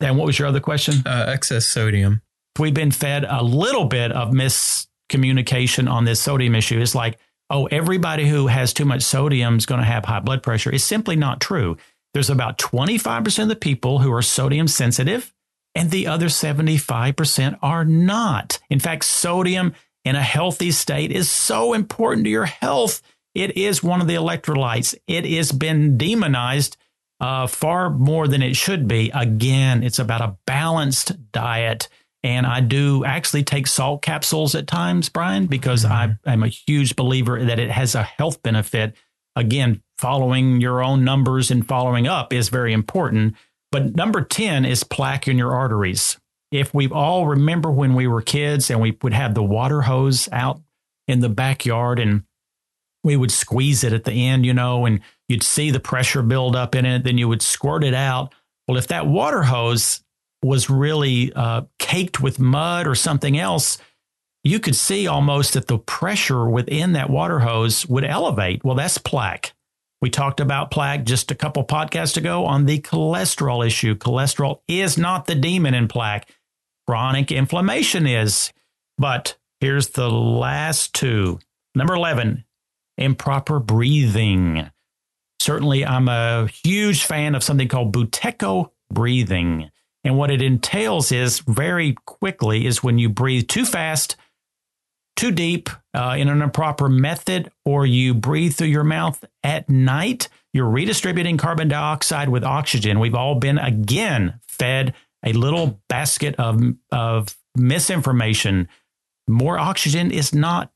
and 0.00 0.18
what 0.18 0.26
was 0.26 0.38
your 0.38 0.48
other 0.48 0.60
question? 0.60 1.02
Uh, 1.06 1.26
excess 1.28 1.66
sodium 1.66 2.22
we've 2.58 2.74
been 2.74 2.90
fed 2.90 3.24
a 3.28 3.42
little 3.42 3.84
bit 3.84 4.12
of 4.12 4.30
miscommunication 4.30 5.90
on 5.90 6.04
this 6.04 6.20
sodium 6.20 6.54
issue. 6.54 6.80
It's 6.80 6.94
like, 6.94 7.18
oh, 7.48 7.66
everybody 7.66 8.28
who 8.28 8.46
has 8.46 8.72
too 8.72 8.84
much 8.84 9.02
sodium 9.02 9.56
is 9.56 9.66
going 9.66 9.80
to 9.80 9.86
have 9.86 10.04
high 10.04 10.20
blood 10.20 10.42
pressure. 10.42 10.72
It's 10.72 10.84
simply 10.84 11.16
not 11.16 11.40
true. 11.40 11.76
There's 12.14 12.30
about 12.30 12.58
25% 12.58 13.42
of 13.42 13.48
the 13.48 13.56
people 13.56 13.98
who 13.98 14.12
are 14.12 14.22
sodium 14.22 14.68
sensitive, 14.68 15.32
and 15.74 15.90
the 15.90 16.08
other 16.08 16.26
75% 16.26 17.58
are 17.62 17.84
not. 17.84 18.58
In 18.68 18.80
fact, 18.80 19.04
sodium 19.04 19.74
in 20.04 20.16
a 20.16 20.22
healthy 20.22 20.72
state 20.72 21.12
is 21.12 21.30
so 21.30 21.72
important 21.72 22.24
to 22.24 22.30
your 22.30 22.46
health. 22.46 23.02
It 23.34 23.56
is 23.56 23.82
one 23.82 24.00
of 24.00 24.08
the 24.08 24.14
electrolytes. 24.14 24.96
It 25.06 25.24
has 25.26 25.52
been 25.52 25.96
demonized 25.96 26.76
uh, 27.20 27.46
far 27.46 27.90
more 27.90 28.26
than 28.26 28.42
it 28.42 28.56
should 28.56 28.88
be. 28.88 29.10
Again, 29.14 29.82
it's 29.84 29.98
about 29.98 30.22
a 30.22 30.36
balanced 30.46 31.32
diet 31.32 31.88
and 32.22 32.46
I 32.46 32.60
do 32.60 33.04
actually 33.04 33.44
take 33.44 33.66
salt 33.66 34.02
capsules 34.02 34.54
at 34.54 34.66
times, 34.66 35.08
Brian, 35.08 35.46
because 35.46 35.84
mm-hmm. 35.84 36.12
I 36.26 36.32
am 36.32 36.42
a 36.42 36.48
huge 36.48 36.96
believer 36.96 37.42
that 37.44 37.58
it 37.58 37.70
has 37.70 37.94
a 37.94 38.02
health 38.02 38.42
benefit. 38.42 38.94
Again, 39.36 39.82
following 39.96 40.60
your 40.60 40.82
own 40.82 41.04
numbers 41.04 41.50
and 41.50 41.66
following 41.66 42.06
up 42.06 42.32
is 42.32 42.48
very 42.48 42.72
important. 42.72 43.36
But 43.72 43.94
number 43.96 44.22
10 44.22 44.64
is 44.64 44.84
plaque 44.84 45.28
in 45.28 45.38
your 45.38 45.54
arteries. 45.54 46.18
If 46.50 46.74
we 46.74 46.88
all 46.88 47.26
remember 47.26 47.70
when 47.70 47.94
we 47.94 48.06
were 48.06 48.22
kids 48.22 48.70
and 48.70 48.80
we 48.80 48.98
would 49.02 49.12
have 49.12 49.34
the 49.34 49.42
water 49.42 49.82
hose 49.82 50.28
out 50.32 50.60
in 51.06 51.20
the 51.20 51.28
backyard 51.28 52.00
and 52.00 52.24
we 53.04 53.16
would 53.16 53.30
squeeze 53.30 53.84
it 53.84 53.92
at 53.92 54.04
the 54.04 54.12
end, 54.12 54.44
you 54.44 54.52
know, 54.52 54.84
and 54.84 55.00
you'd 55.28 55.44
see 55.44 55.70
the 55.70 55.80
pressure 55.80 56.22
build 56.22 56.56
up 56.56 56.74
in 56.74 56.84
it, 56.84 57.04
then 57.04 57.16
you 57.16 57.28
would 57.28 57.40
squirt 57.40 57.84
it 57.84 57.94
out. 57.94 58.34
Well, 58.66 58.76
if 58.76 58.88
that 58.88 59.06
water 59.06 59.42
hose 59.42 60.02
was 60.42 60.70
really 60.70 61.32
uh, 61.32 61.62
caked 61.78 62.20
with 62.20 62.38
mud 62.38 62.86
or 62.86 62.94
something 62.94 63.38
else, 63.38 63.78
you 64.42 64.58
could 64.58 64.76
see 64.76 65.06
almost 65.06 65.54
that 65.54 65.66
the 65.66 65.78
pressure 65.78 66.48
within 66.48 66.92
that 66.92 67.10
water 67.10 67.40
hose 67.40 67.86
would 67.86 68.04
elevate. 68.04 68.64
Well, 68.64 68.74
that's 68.74 68.98
plaque. 68.98 69.52
We 70.00 70.08
talked 70.08 70.40
about 70.40 70.70
plaque 70.70 71.04
just 71.04 71.30
a 71.30 71.34
couple 71.34 71.62
podcasts 71.64 72.16
ago 72.16 72.46
on 72.46 72.64
the 72.64 72.80
cholesterol 72.80 73.66
issue. 73.66 73.94
Cholesterol 73.94 74.60
is 74.66 74.96
not 74.96 75.26
the 75.26 75.34
demon 75.34 75.74
in 75.74 75.88
plaque, 75.88 76.30
chronic 76.86 77.30
inflammation 77.30 78.06
is. 78.06 78.50
But 78.96 79.36
here's 79.60 79.88
the 79.88 80.10
last 80.10 80.94
two. 80.94 81.38
Number 81.74 81.94
11, 81.94 82.44
improper 82.96 83.60
breathing. 83.60 84.70
Certainly, 85.38 85.84
I'm 85.84 86.08
a 86.08 86.46
huge 86.46 87.04
fan 87.04 87.34
of 87.34 87.42
something 87.42 87.68
called 87.68 87.94
Buteyko 87.94 88.70
breathing. 88.90 89.70
And 90.04 90.16
what 90.16 90.30
it 90.30 90.40
entails 90.40 91.12
is 91.12 91.40
very 91.40 91.94
quickly 92.06 92.66
is 92.66 92.82
when 92.82 92.98
you 92.98 93.08
breathe 93.08 93.48
too 93.48 93.64
fast, 93.64 94.16
too 95.16 95.30
deep 95.30 95.68
uh, 95.92 96.16
in 96.18 96.28
an 96.28 96.40
improper 96.40 96.88
method, 96.88 97.50
or 97.64 97.84
you 97.84 98.14
breathe 98.14 98.54
through 98.54 98.68
your 98.68 98.84
mouth 98.84 99.22
at 99.42 99.68
night, 99.68 100.28
you're 100.54 100.68
redistributing 100.68 101.36
carbon 101.36 101.68
dioxide 101.68 102.28
with 102.28 102.44
oxygen. 102.44 102.98
We've 102.98 103.14
all 103.14 103.34
been 103.34 103.58
again 103.58 104.40
fed 104.48 104.94
a 105.24 105.32
little 105.32 105.80
basket 105.88 106.34
of, 106.36 106.62
of 106.90 107.36
misinformation. 107.54 108.68
More 109.28 109.58
oxygen 109.58 110.10
is 110.10 110.34
not 110.34 110.72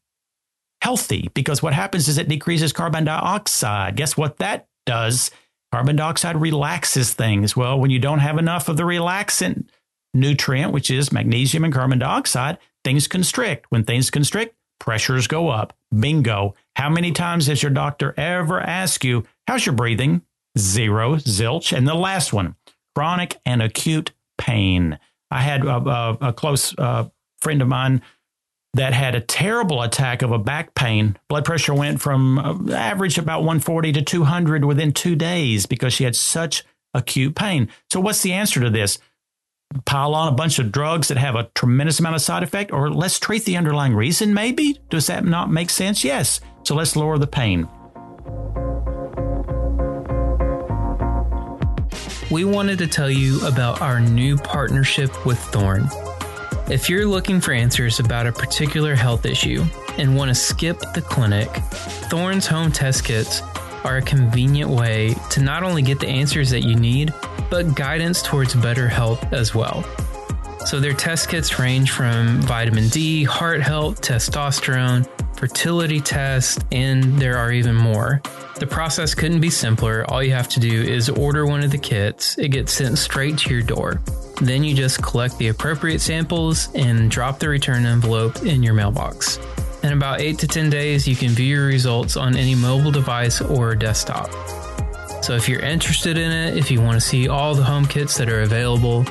healthy 0.83 1.31
because 1.33 1.63
what 1.63 1.73
happens 1.73 2.09
is 2.09 2.19
it 2.19 2.29
decreases 2.29 2.73
carbon 2.73 3.05
dioxide. 3.05 3.97
Guess 3.97 4.19
what 4.19 4.37
that 4.37 4.69
does? 4.85 5.31
Carbon 5.75 5.97
dioxide 5.97 6.41
relaxes 6.41 7.15
things. 7.15 7.57
Well, 7.57 7.81
when 7.81 7.91
you 7.91 7.99
don't 7.99 8.21
have 8.21 8.39
enough 8.39 8.69
of 8.69 8.77
the 8.77 8.85
relaxant 8.85 9.67
nutrient, 10.15 10.73
which 10.73 10.89
is 10.89 11.11
magnesium 11.11 11.65
and 11.65 11.75
carbon 11.75 11.99
dioxide, 11.99 12.59
things 12.85 13.09
constrict. 13.09 13.67
When 13.71 13.83
things 13.83 14.09
constrict, 14.09 14.55
pressures 14.79 15.27
go 15.27 15.49
up. 15.49 15.77
Bingo. 15.93 16.55
How 16.77 16.91
many 16.91 17.11
times 17.11 17.49
has 17.49 17.61
your 17.61 17.73
doctor 17.73 18.15
ever 18.17 18.61
asked 18.61 19.03
you, 19.03 19.27
How's 19.49 19.67
your 19.67 19.75
breathing? 19.75 20.23
Zero, 20.57 21.17
zilch. 21.17 21.77
And 21.77 21.89
the 21.89 21.97
last 21.97 22.33
one, 22.33 22.55
chronic 22.95 23.41
and 23.45 23.61
acute 23.61 24.13
pain. 24.39 25.01
I 25.33 25.41
had 25.41 25.65
a, 25.65 25.75
a, 25.75 26.19
a 26.29 26.33
close 26.33 26.73
uh, 26.79 27.09
friend 27.41 27.61
of 27.61 27.67
mine 27.67 28.01
that 28.75 28.93
had 28.93 29.15
a 29.15 29.21
terrible 29.21 29.83
attack 29.83 30.23
of 30.23 30.33
a 30.33 30.39
back 30.39 30.75
pain. 30.75 31.17
Blood 31.29 31.45
pressure 31.45 31.75
went 31.75 32.01
from 32.01 32.39
uh, 32.39 32.75
average 32.75 33.19
about 33.19 33.41
140 33.41 33.93
to 33.93 34.03
200 34.03 34.65
within 34.65 34.93
two 34.93 35.17
days 35.17 35.67
because 35.67 35.93
she 35.93 36.05
had 36.05 36.17
such 36.17 36.65
acute 36.93 37.35
pain. 37.35 37.69
So, 37.91 38.01
what's 38.01 38.23
the 38.23 38.33
answer 38.33 38.61
to 38.61 38.71
this? 38.71 38.99
Pile 39.87 40.15
on 40.15 40.29
a 40.29 40.37
bunch 40.37 40.59
of 40.59 40.71
drugs 40.71 41.09
that 41.09 41.17
have 41.17 41.35
a 41.35 41.51
tremendous 41.55 41.99
amount 41.99 42.17
of 42.17 42.23
side 42.23 42.43
effect, 42.43 42.73
or 42.73 42.91
let's 42.91 43.19
treat 43.19 43.45
the 43.45 43.57
underlying 43.57 43.95
reason, 43.95 44.35
maybe? 44.35 44.79
Does 44.91 45.07
that 45.07 45.25
not 45.25 45.51
make 45.51 45.71
sense? 45.71 46.05
Yes. 46.05 46.41
So, 46.65 46.75
let's 46.75 46.97
lower 46.97 47.19
the 47.19 47.27
pain. 47.27 47.69
We 52.31 52.45
wanted 52.45 52.79
to 52.79 52.89
tell 52.89 53.11
you 53.11 53.47
about 53.47 53.81
our 53.81 54.01
new 54.01 54.37
partnership 54.37 55.25
with 55.25 55.39
Thorne. 55.39 55.89
If 56.71 56.89
you're 56.89 57.05
looking 57.05 57.43
for 57.43 57.53
answers 57.53 58.01
about 58.01 58.27
a 58.27 58.33
particular 58.33 58.95
health 58.95 59.27
issue 59.27 59.65
and 59.99 60.17
want 60.17 60.31
to 60.31 60.35
skip 60.35 60.79
the 60.95 61.03
clinic, 61.03 61.49
Thorne's 62.09 62.47
home 62.47 62.73
test 62.73 63.05
kits 63.05 63.43
are 63.85 63.99
a 63.99 64.03
convenient 64.03 64.71
way 64.71 65.15
to 65.29 65.43
not 65.43 65.63
only 65.63 65.83
get 65.83 66.01
the 66.01 66.09
answers 66.09 66.49
that 66.51 66.63
you 66.63 66.75
need, 66.75 67.13
but 67.51 67.75
guidance 67.75 68.23
towards 68.23 68.55
better 68.55 68.89
health 68.89 69.31
as 69.31 69.55
well. 69.55 69.85
So, 70.65 70.81
their 70.81 70.95
test 70.95 71.29
kits 71.29 71.59
range 71.59 71.91
from 71.91 72.41
vitamin 72.41 72.89
D, 72.89 73.25
heart 73.25 73.61
health, 73.61 74.01
testosterone, 74.01 75.07
fertility 75.47 76.01
test, 76.01 76.65
and 76.73 77.21
there 77.21 77.37
are 77.37 77.53
even 77.53 77.75
more. 77.75 78.23
The 78.61 78.67
process 78.67 79.15
couldn't 79.15 79.43
be 79.43 79.51
simpler. 79.51 80.07
All 80.09 80.23
you 80.23 80.33
have 80.33 80.49
to 80.51 80.61
do 80.61 80.83
is 80.83 81.11
order 81.11 81.45
one 81.45 81.63
of 81.63 81.71
the 81.71 81.77
kits, 81.77 82.39
it 82.39 82.49
gets 82.49 82.73
sent 82.73 82.97
straight 82.97 83.37
to 83.39 83.53
your 83.53 83.63
door. 83.63 84.01
Then 84.41 84.65
you 84.65 84.75
just 84.75 85.03
collect 85.03 85.37
the 85.37 85.49
appropriate 85.49 86.01
samples 86.01 86.71
and 86.75 87.11
drop 87.11 87.41
the 87.41 87.51
return 87.51 87.85
envelope 87.85 88.43
in 88.43 88.63
your 88.63 88.73
mailbox. 88.73 89.39
In 89.83 89.93
about 89.93 90.23
8 90.23 90.39
to 90.39 90.49
10 90.49 90.71
days, 90.71 91.07
you 91.07 91.15
can 91.15 91.29
view 91.29 91.57
your 91.57 91.67
results 91.67 92.17
on 92.17 92.37
any 92.37 92.55
mobile 92.55 92.91
device 92.91 93.43
or 93.43 93.75
desktop. 93.75 94.31
So 95.23 95.35
if 95.35 95.47
you're 95.47 95.61
interested 95.61 96.17
in 96.17 96.33
it, 96.33 96.57
if 96.57 96.71
you 96.71 96.81
want 96.81 96.95
to 96.95 97.03
see 97.03 97.29
all 97.29 97.55
the 97.55 97.65
home 97.65 97.85
kits 97.85 98.17
that 98.17 98.31
are 98.31 98.41
available, 98.41 99.03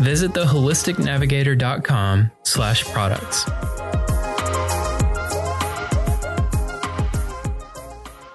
visit 0.00 0.32
theholisticnavigator.com 0.32 2.32
slash 2.42 2.84
products. 2.86 3.48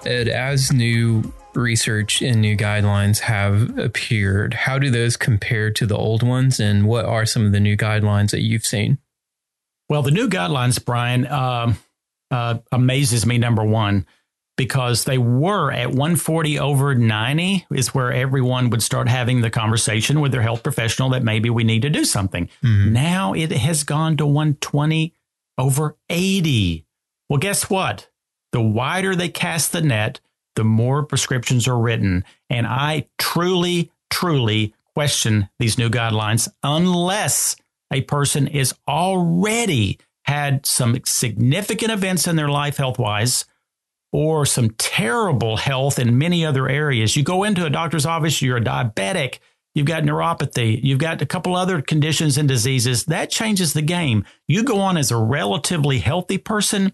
Ed, 0.06 0.28
as 0.28 0.72
new 0.72 1.34
research 1.54 2.22
and 2.22 2.42
new 2.42 2.56
guidelines 2.56 3.20
have 3.20 3.78
appeared, 3.78 4.54
how 4.54 4.80
do 4.80 4.90
those 4.90 5.18
compare 5.18 5.72
to 5.72 5.86
the 5.86 5.98
old 5.98 6.24
ones, 6.24 6.60
and 6.60 6.88
what 6.88 7.06
are 7.06 7.26
some 7.26 7.46
of 7.46 7.52
the 7.52 7.60
new 7.60 7.78
guidelines 7.78 8.32
that 8.32 8.42
you've 8.42 8.66
seen? 8.66 8.98
Well, 9.90 10.02
the 10.02 10.12
new 10.12 10.30
guidelines, 10.30 10.84
Brian, 10.84 11.26
uh, 11.26 11.74
uh, 12.32 12.60
amazes 12.72 13.26
me. 13.26 13.38
Number 13.38 13.64
one, 13.64 14.06
because 14.58 15.06
they 15.06 15.18
were 15.18 15.72
at 15.72 15.90
140 15.90 16.60
over 16.60 16.94
90 16.94 17.66
is 17.72 17.94
where 17.94 18.12
everyone 18.12 18.70
would 18.70 18.84
start 18.84 19.10
having 19.10 19.42
the 19.42 19.50
conversation 19.50 20.22
with 20.22 20.32
their 20.32 20.42
health 20.42 20.64
professional 20.64 21.10
that 21.10 21.24
maybe 21.24 21.50
we 21.50 21.64
need 21.64 21.82
to 21.82 21.90
do 21.90 22.06
something. 22.06 22.48
Mm-hmm. 22.64 22.94
Now 22.94 23.34
it 23.34 23.52
has 23.52 23.84
gone 23.84 24.18
to 24.18 24.26
120 24.26 25.16
over 25.58 25.98
80. 26.10 26.86
Well, 27.28 27.40
guess 27.40 27.70
what? 27.70 28.11
The 28.52 28.62
wider 28.62 29.16
they 29.16 29.30
cast 29.30 29.72
the 29.72 29.82
net, 29.82 30.20
the 30.56 30.64
more 30.64 31.04
prescriptions 31.04 31.68
are 31.68 31.80
written. 31.80 32.24
And 32.50 32.68
I 32.68 33.08
truly, 33.18 33.92
truly 34.10 34.74
question 34.94 35.50
these 35.60 35.78
new 35.78 35.90
guidelines 35.90 36.50
unless 36.64 37.56
a 37.92 38.02
person 38.02 38.48
is 38.48 38.74
already 38.88 40.00
had 40.24 40.66
some 40.66 41.00
significant 41.06 41.92
events 41.92 42.28
in 42.28 42.36
their 42.36 42.50
life 42.50 42.78
health 42.78 43.00
wise 43.00 43.46
or 44.14 44.46
some 44.46 44.70
terrible 44.72 45.58
health 45.58 45.98
in 45.98 46.18
many 46.18 46.46
other 46.46 46.68
areas. 46.68 47.16
You 47.16 47.24
go 47.24 47.44
into 47.44 47.66
a 47.66 47.70
doctor's 47.70 48.06
office, 48.06 48.42
you're 48.42 48.58
a 48.58 48.62
diabetic, 48.62 49.40
you've 49.74 49.88
got 49.88 50.04
neuropathy, 50.04 50.82
you've 50.84 51.00
got 51.00 51.22
a 51.22 51.26
couple 51.26 51.56
other 51.56 51.82
conditions 51.82 52.38
and 52.38 52.48
diseases. 52.48 53.06
That 53.06 53.30
changes 53.30 53.74
the 53.74 53.82
game. 53.82 54.26
You 54.48 54.64
go 54.64 54.80
on 54.80 54.98
as 54.98 55.12
a 55.12 55.18
relatively 55.18 56.00
healthy 56.00 56.38
person 56.38 56.94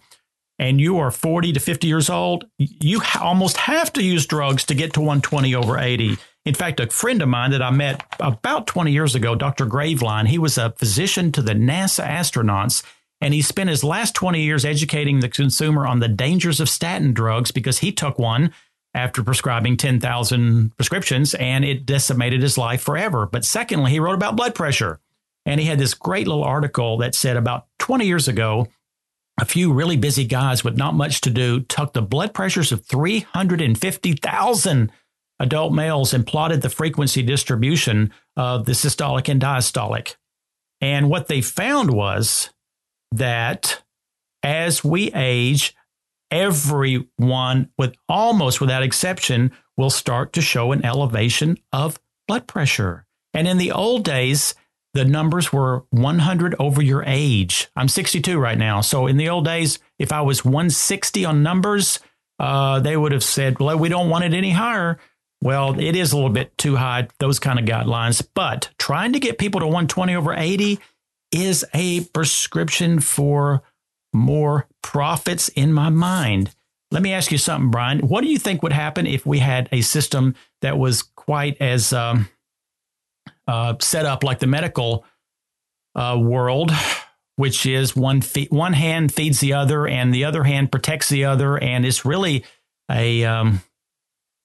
and 0.59 0.81
you 0.81 0.97
are 0.97 1.11
40 1.11 1.53
to 1.53 1.59
50 1.59 1.87
years 1.87 2.09
old, 2.09 2.45
you 2.57 3.01
almost 3.19 3.57
have 3.57 3.93
to 3.93 4.03
use 4.03 4.25
drugs 4.25 4.63
to 4.65 4.75
get 4.75 4.93
to 4.93 4.99
120 4.99 5.53
over 5.55 5.77
80. 5.77 6.17
In 6.45 6.53
fact, 6.53 6.79
a 6.79 6.87
friend 6.87 7.21
of 7.21 7.29
mine 7.29 7.51
that 7.51 7.61
I 7.61 7.71
met 7.71 8.03
about 8.19 8.67
20 8.67 8.91
years 8.91 9.15
ago, 9.15 9.35
Dr. 9.35 9.65
Graveline, 9.65 10.27
he 10.27 10.39
was 10.39 10.57
a 10.57 10.71
physician 10.71 11.31
to 11.33 11.41
the 11.41 11.53
NASA 11.53 12.07
astronauts, 12.07 12.83
and 13.19 13.33
he 13.33 13.41
spent 13.41 13.69
his 13.69 13.83
last 13.83 14.15
20 14.15 14.41
years 14.41 14.63
educating 14.63 15.19
the 15.19 15.29
consumer 15.29 15.85
on 15.85 15.99
the 15.99 16.07
dangers 16.07 16.59
of 16.59 16.69
statin 16.69 17.13
drugs 17.13 17.51
because 17.51 17.79
he 17.79 17.91
took 17.91 18.17
one 18.17 18.53
after 18.93 19.23
prescribing 19.23 19.77
10,000 19.77 20.75
prescriptions 20.75 21.33
and 21.35 21.63
it 21.63 21.85
decimated 21.85 22.41
his 22.41 22.57
life 22.57 22.81
forever. 22.81 23.25
But 23.25 23.45
secondly, 23.45 23.91
he 23.91 23.99
wrote 23.99 24.15
about 24.15 24.35
blood 24.35 24.55
pressure. 24.55 24.99
And 25.45 25.61
he 25.61 25.67
had 25.67 25.79
this 25.79 25.93
great 25.93 26.27
little 26.27 26.43
article 26.43 26.97
that 26.97 27.15
said 27.15 27.37
about 27.37 27.67
20 27.79 28.05
years 28.05 28.27
ago, 28.27 28.67
a 29.39 29.45
few 29.45 29.71
really 29.71 29.97
busy 29.97 30.25
guys 30.25 30.63
with 30.63 30.77
not 30.77 30.95
much 30.95 31.21
to 31.21 31.29
do 31.29 31.59
took 31.61 31.93
the 31.93 32.01
blood 32.01 32.33
pressures 32.33 32.71
of 32.71 32.85
350,000 32.85 34.91
adult 35.39 35.73
males 35.73 36.13
and 36.13 36.25
plotted 36.25 36.61
the 36.61 36.69
frequency 36.69 37.21
distribution 37.21 38.11
of 38.35 38.65
the 38.65 38.71
systolic 38.71 39.29
and 39.29 39.41
diastolic. 39.41 40.15
And 40.81 41.09
what 41.09 41.27
they 41.27 41.41
found 41.41 41.91
was 41.91 42.49
that 43.11 43.83
as 44.43 44.83
we 44.83 45.11
age, 45.13 45.75
everyone, 46.31 47.69
with 47.77 47.95
almost 48.09 48.59
without 48.59 48.83
exception, 48.83 49.51
will 49.75 49.89
start 49.89 50.33
to 50.33 50.41
show 50.41 50.71
an 50.71 50.85
elevation 50.85 51.57
of 51.71 51.99
blood 52.27 52.47
pressure. 52.47 53.05
And 53.33 53.47
in 53.47 53.57
the 53.57 53.71
old 53.71 54.03
days, 54.03 54.55
the 54.97 55.05
numbers 55.05 55.53
were 55.53 55.85
100 55.91 56.55
over 56.59 56.81
your 56.81 57.03
age. 57.05 57.69
I'm 57.75 57.87
62 57.87 58.39
right 58.39 58.57
now. 58.57 58.81
So 58.81 59.05
in 59.05 59.17
the 59.17 59.29
old 59.29 59.45
days, 59.45 59.77
if 59.99 60.11
I 60.11 60.21
was 60.21 60.43
160 60.43 61.23
on 61.23 61.43
numbers, 61.43 61.99
uh, 62.39 62.79
they 62.79 62.97
would 62.97 63.11
have 63.11 63.23
said, 63.23 63.59
well, 63.59 63.77
we 63.77 63.89
don't 63.89 64.09
want 64.09 64.23
it 64.23 64.33
any 64.33 64.51
higher. 64.51 64.97
Well, 65.41 65.79
it 65.79 65.95
is 65.95 66.11
a 66.11 66.15
little 66.15 66.31
bit 66.31 66.57
too 66.57 66.77
high, 66.77 67.09
those 67.19 67.37
kind 67.37 67.59
of 67.59 67.65
guidelines. 67.65 68.27
But 68.33 68.69
trying 68.79 69.13
to 69.13 69.19
get 69.19 69.37
people 69.37 69.59
to 69.59 69.67
120 69.67 70.15
over 70.15 70.33
80 70.33 70.79
is 71.31 71.63
a 71.75 72.01
prescription 72.05 72.99
for 72.99 73.61
more 74.13 74.67
profits 74.81 75.47
in 75.49 75.73
my 75.73 75.89
mind. 75.89 76.55
Let 76.89 77.03
me 77.03 77.13
ask 77.13 77.31
you 77.31 77.37
something, 77.37 77.69
Brian. 77.69 77.99
What 77.99 78.21
do 78.21 78.29
you 78.31 78.39
think 78.39 78.63
would 78.63 78.71
happen 78.71 79.05
if 79.05 79.27
we 79.27 79.39
had 79.39 79.69
a 79.71 79.81
system 79.81 80.33
that 80.61 80.79
was 80.79 81.03
quite 81.03 81.57
as 81.61 81.93
um, 81.93 82.29
uh, 83.47 83.75
set 83.79 84.05
up 84.05 84.23
like 84.23 84.39
the 84.39 84.47
medical 84.47 85.05
uh, 85.95 86.17
world, 86.21 86.71
which 87.35 87.65
is 87.65 87.95
one 87.95 88.21
fe- 88.21 88.47
one 88.49 88.73
hand 88.73 89.13
feeds 89.13 89.39
the 89.39 89.53
other 89.53 89.87
and 89.87 90.13
the 90.13 90.25
other 90.25 90.43
hand 90.43 90.71
protects 90.71 91.09
the 91.09 91.25
other, 91.25 91.57
and 91.57 91.85
it's 91.85 92.05
really 92.05 92.43
a 92.89 93.23
um, 93.25 93.61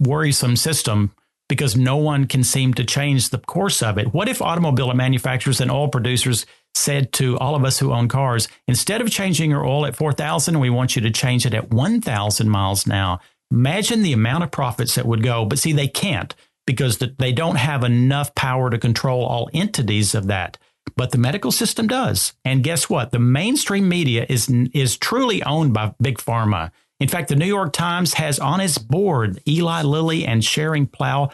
worrisome 0.00 0.56
system 0.56 1.12
because 1.48 1.76
no 1.76 1.96
one 1.96 2.26
can 2.26 2.42
seem 2.42 2.72
to 2.72 2.84
change 2.84 3.28
the 3.28 3.38
course 3.38 3.82
of 3.82 3.98
it. 3.98 4.14
What 4.14 4.28
if 4.28 4.40
automobile 4.40 4.92
manufacturers 4.94 5.60
and 5.60 5.70
oil 5.70 5.88
producers 5.88 6.46
said 6.74 7.12
to 7.12 7.38
all 7.38 7.54
of 7.54 7.64
us 7.64 7.78
who 7.78 7.92
own 7.92 8.08
cars, 8.08 8.48
instead 8.66 9.02
of 9.02 9.10
changing 9.10 9.50
your 9.50 9.66
oil 9.66 9.84
at 9.84 9.94
4,000, 9.94 10.58
we 10.58 10.70
want 10.70 10.96
you 10.96 11.02
to 11.02 11.10
change 11.10 11.44
it 11.44 11.52
at 11.52 11.70
1,000 11.70 12.48
miles 12.48 12.86
now? 12.86 13.20
Imagine 13.50 14.02
the 14.02 14.14
amount 14.14 14.44
of 14.44 14.50
profits 14.50 14.94
that 14.94 15.04
would 15.04 15.22
go. 15.22 15.44
But 15.44 15.58
see, 15.58 15.74
they 15.74 15.88
can't 15.88 16.34
because 16.66 16.98
they 16.98 17.32
don't 17.32 17.56
have 17.56 17.84
enough 17.84 18.34
power 18.34 18.70
to 18.70 18.78
control 18.78 19.24
all 19.24 19.50
entities 19.52 20.14
of 20.14 20.26
that. 20.28 20.58
But 20.96 21.12
the 21.12 21.18
medical 21.18 21.52
system 21.52 21.86
does. 21.86 22.32
And 22.44 22.64
guess 22.64 22.90
what? 22.90 23.10
The 23.10 23.18
mainstream 23.18 23.88
media 23.88 24.26
is, 24.28 24.48
is 24.72 24.96
truly 24.96 25.42
owned 25.42 25.72
by 25.72 25.94
big 26.00 26.18
pharma. 26.18 26.70
In 27.00 27.08
fact, 27.08 27.28
the 27.28 27.36
New 27.36 27.46
York 27.46 27.72
Times 27.72 28.14
has 28.14 28.38
on 28.38 28.60
its 28.60 28.78
board 28.78 29.40
Eli 29.46 29.82
Lilly 29.82 30.24
and 30.24 30.42
Schering-Plough 30.42 31.30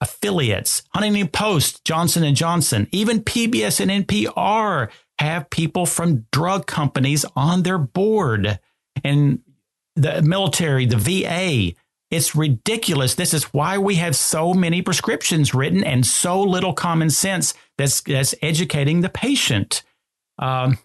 affiliates. 0.00 0.82
Huffington 0.94 1.30
Post, 1.30 1.84
Johnson 1.84 2.34
& 2.34 2.36
Johnson, 2.36 2.88
even 2.90 3.22
PBS 3.22 3.80
and 3.80 4.06
NPR 4.06 4.90
have 5.18 5.50
people 5.50 5.84
from 5.84 6.26
drug 6.32 6.66
companies 6.66 7.26
on 7.36 7.62
their 7.62 7.78
board. 7.78 8.58
And 9.04 9.40
the 9.96 10.22
military, 10.22 10.86
the 10.86 10.96
VA, 10.96 11.74
it's 12.10 12.34
ridiculous. 12.34 13.14
This 13.14 13.32
is 13.32 13.44
why 13.44 13.78
we 13.78 13.96
have 13.96 14.16
so 14.16 14.52
many 14.52 14.82
prescriptions 14.82 15.54
written 15.54 15.84
and 15.84 16.04
so 16.04 16.42
little 16.42 16.72
common 16.72 17.10
sense 17.10 17.54
that's, 17.78 18.00
that's 18.00 18.34
educating 18.42 19.00
the 19.00 19.08
patient. 19.08 19.82
Um, 20.38 20.78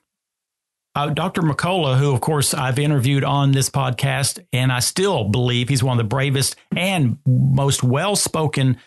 uh, 0.96 1.10
Dr. 1.10 1.42
McCullough, 1.42 1.98
who, 1.98 2.14
of 2.14 2.22
course, 2.22 2.54
I've 2.54 2.80
interviewed 2.80 3.26
on 3.26 3.52
this 3.52 3.70
podcast, 3.70 4.40
and 4.54 4.72
I 4.72 4.80
still 4.80 5.26
believe 5.26 5.68
he's 5.68 5.84
one 5.84 6.00
of 6.00 6.04
the 6.04 6.08
bravest 6.08 6.56
and 6.74 7.18
most 7.26 7.84
well 7.84 8.16
spoken, 8.16 8.78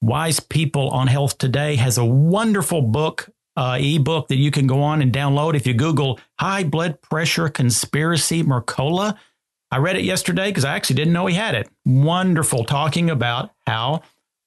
wise 0.00 0.40
people 0.40 0.88
on 0.88 1.06
health 1.06 1.36
today, 1.36 1.76
has 1.76 1.98
a 1.98 2.04
wonderful 2.04 2.80
book, 2.80 3.28
uh, 3.56 3.76
ebook 3.78 4.28
that 4.28 4.36
you 4.36 4.50
can 4.50 4.66
go 4.66 4.80
on 4.80 5.02
and 5.02 5.12
download 5.12 5.54
if 5.54 5.66
you 5.66 5.74
Google 5.74 6.18
high 6.38 6.64
blood 6.64 7.02
pressure 7.02 7.50
conspiracy 7.50 8.42
Mercola. 8.42 9.18
I 9.70 9.78
read 9.78 9.96
it 9.96 10.04
yesterday 10.04 10.50
because 10.50 10.64
I 10.64 10.74
actually 10.74 10.96
didn't 10.96 11.12
know 11.12 11.26
he 11.26 11.34
had 11.34 11.54
it. 11.54 11.68
Wonderful, 11.84 12.64
talking 12.64 13.08
about 13.08 13.50
how 13.66 14.02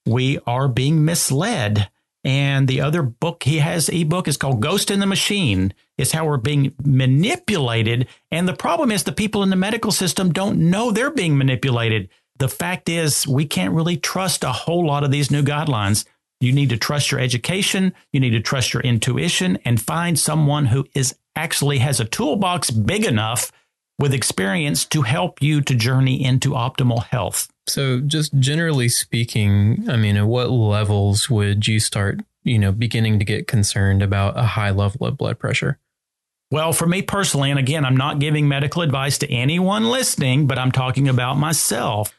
we 0.06 0.40
are 0.46 0.68
being 0.68 1.06
misled. 1.06 1.90
And 2.26 2.68
the 2.68 2.82
other 2.82 3.02
book 3.02 3.44
he 3.44 3.60
has, 3.60 3.90
ebook, 3.90 4.28
is 4.28 4.38
called 4.38 4.62
Ghost 4.62 4.92
in 4.92 5.00
the 5.00 5.06
Machine. 5.06 5.74
It's 5.98 6.12
how 6.12 6.26
we're 6.26 6.38
being 6.38 6.74
manipulated. 6.84 8.08
And 8.32 8.48
the 8.48 8.54
problem 8.54 8.92
is 8.92 9.04
the 9.04 9.12
people 9.12 9.44
in 9.44 9.50
the 9.50 9.56
medical 9.56 9.92
system 9.92 10.32
don't 10.32 10.70
know 10.70 10.92
they're 10.92 11.12
being 11.12 11.38
manipulated. 11.38 12.10
The 12.38 12.50
fact 12.50 12.90
is, 12.90 13.28
we 13.28 13.46
can't 13.46 13.74
really 13.74 13.98
trust 13.98 14.44
a 14.44 14.52
whole 14.52 14.86
lot 14.86 15.04
of 15.04 15.12
these 15.12 15.32
new 15.32 15.44
guidelines. 15.44 16.06
You 16.40 16.52
need 16.52 16.70
to 16.70 16.78
trust 16.78 17.12
your 17.12 17.22
education, 17.22 17.94
you 18.12 18.20
need 18.20 18.32
to 18.32 18.42
trust 18.42 18.74
your 18.74 18.84
intuition, 18.84 19.58
and 19.64 19.82
find 19.82 20.20
someone 20.20 20.66
who 20.66 20.86
is 20.94 21.16
actually 21.36 21.78
has 21.80 22.00
a 22.00 22.06
toolbox 22.06 22.70
big 22.70 23.06
enough 23.06 23.52
with 24.00 24.14
experience 24.14 24.86
to 24.86 25.04
help 25.04 25.42
you 25.42 25.62
to 25.62 25.76
journey 25.76 26.24
into 26.24 26.52
optimal 26.52 27.04
health. 27.04 27.48
So, 27.68 28.00
just 28.00 28.38
generally 28.40 28.90
speaking, 28.90 29.86
I 29.90 29.96
mean, 29.96 30.18
at 30.18 30.26
what 30.26 30.50
levels 30.50 31.30
would 31.30 31.68
you 31.68 31.80
start, 31.80 32.20
you 32.44 32.60
know, 32.60 32.72
beginning 32.72 33.20
to 33.20 33.26
get 33.26 33.48
concerned 33.48 34.02
about 34.02 34.38
a 34.38 34.44
high 34.44 34.72
level 34.72 35.08
of 35.08 35.18
blood 35.18 35.40
pressure? 35.40 35.80
Well, 36.52 36.74
for 36.74 36.86
me 36.86 37.02
personally, 37.02 37.50
and 37.50 37.60
again, 37.60 37.86
I'm 37.86 37.98
not 37.98 38.20
giving 38.20 38.48
medical 38.48 38.82
advice 38.82 39.18
to 39.20 39.32
anyone 39.32 39.90
listening, 39.90 40.46
but 40.46 40.60
I'm 40.60 40.72
talking 40.72 41.08
about 41.08 41.38
myself. 41.38 42.14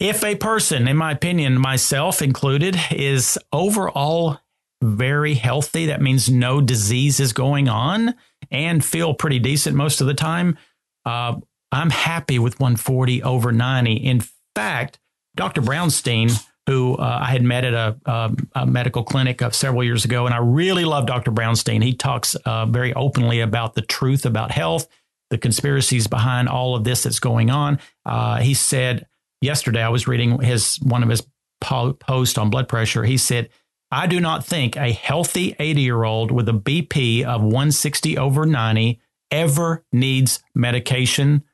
If 0.00 0.24
a 0.24 0.34
person, 0.34 0.88
in 0.88 0.96
my 0.96 1.12
opinion, 1.12 1.60
myself 1.60 2.22
included, 2.22 2.76
is 2.90 3.38
overall 3.52 4.40
very 4.82 5.34
healthy, 5.34 5.86
that 5.86 6.02
means 6.02 6.28
no 6.28 6.60
disease 6.60 7.20
is 7.20 7.32
going 7.32 7.68
on, 7.68 8.14
and 8.50 8.84
feel 8.84 9.14
pretty 9.14 9.38
decent 9.38 9.76
most 9.76 10.00
of 10.00 10.06
the 10.06 10.14
time, 10.14 10.58
uh, 11.06 11.36
I'm 11.72 11.90
happy 11.90 12.38
with 12.38 12.60
140 12.60 13.22
over 13.22 13.52
90. 13.52 13.94
In 13.94 14.22
fact, 14.54 14.98
Dr. 15.36 15.62
Brownstein, 15.62 16.32
who 16.66 16.96
uh, 16.96 17.18
I 17.22 17.30
had 17.30 17.42
met 17.42 17.64
at 17.64 17.74
a, 17.74 17.96
uh, 18.06 18.30
a 18.54 18.66
medical 18.66 19.04
clinic 19.04 19.40
uh, 19.40 19.50
several 19.50 19.84
years 19.84 20.04
ago, 20.04 20.26
and 20.26 20.34
I 20.34 20.38
really 20.38 20.84
love 20.84 21.06
Dr. 21.06 21.30
Brownstein. 21.30 21.82
He 21.82 21.94
talks 21.94 22.34
uh, 22.34 22.66
very 22.66 22.92
openly 22.94 23.40
about 23.40 23.74
the 23.74 23.82
truth 23.82 24.26
about 24.26 24.50
health. 24.50 24.88
the 25.30 25.38
conspiracies 25.38 26.06
behind 26.06 26.48
all 26.48 26.76
of 26.76 26.84
this 26.84 27.04
that's 27.04 27.20
going 27.20 27.50
on. 27.50 27.78
Uh, 28.04 28.38
he 28.38 28.54
said 28.54 29.06
yesterday, 29.40 29.82
I 29.82 29.88
was 29.88 30.06
reading 30.06 30.40
his 30.40 30.76
one 30.76 31.02
of 31.02 31.08
his 31.08 31.26
po- 31.60 31.94
posts 31.94 32.38
on 32.38 32.50
blood 32.50 32.68
pressure. 32.68 33.04
He 33.04 33.16
said, 33.16 33.50
I 33.90 34.06
do 34.06 34.20
not 34.20 34.44
think 34.44 34.76
a 34.76 34.92
healthy 34.92 35.54
80 35.58 35.80
year 35.80 36.04
old 36.04 36.30
with 36.30 36.48
a 36.48 36.52
BP 36.52 37.24
of 37.24 37.42
160 37.42 38.18
over 38.18 38.46
90 38.46 39.00
ever 39.30 39.84
needs 39.92 40.42
medication 40.54 41.44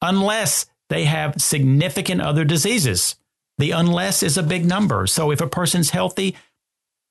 unless 0.00 0.66
they 0.88 1.04
have 1.04 1.40
significant 1.40 2.20
other 2.20 2.44
diseases. 2.44 3.16
The 3.58 3.70
unless 3.70 4.22
is 4.22 4.36
a 4.36 4.42
big 4.42 4.64
number. 4.64 5.06
So 5.06 5.30
if 5.30 5.40
a 5.40 5.46
person's 5.46 5.90
healthy, 5.90 6.36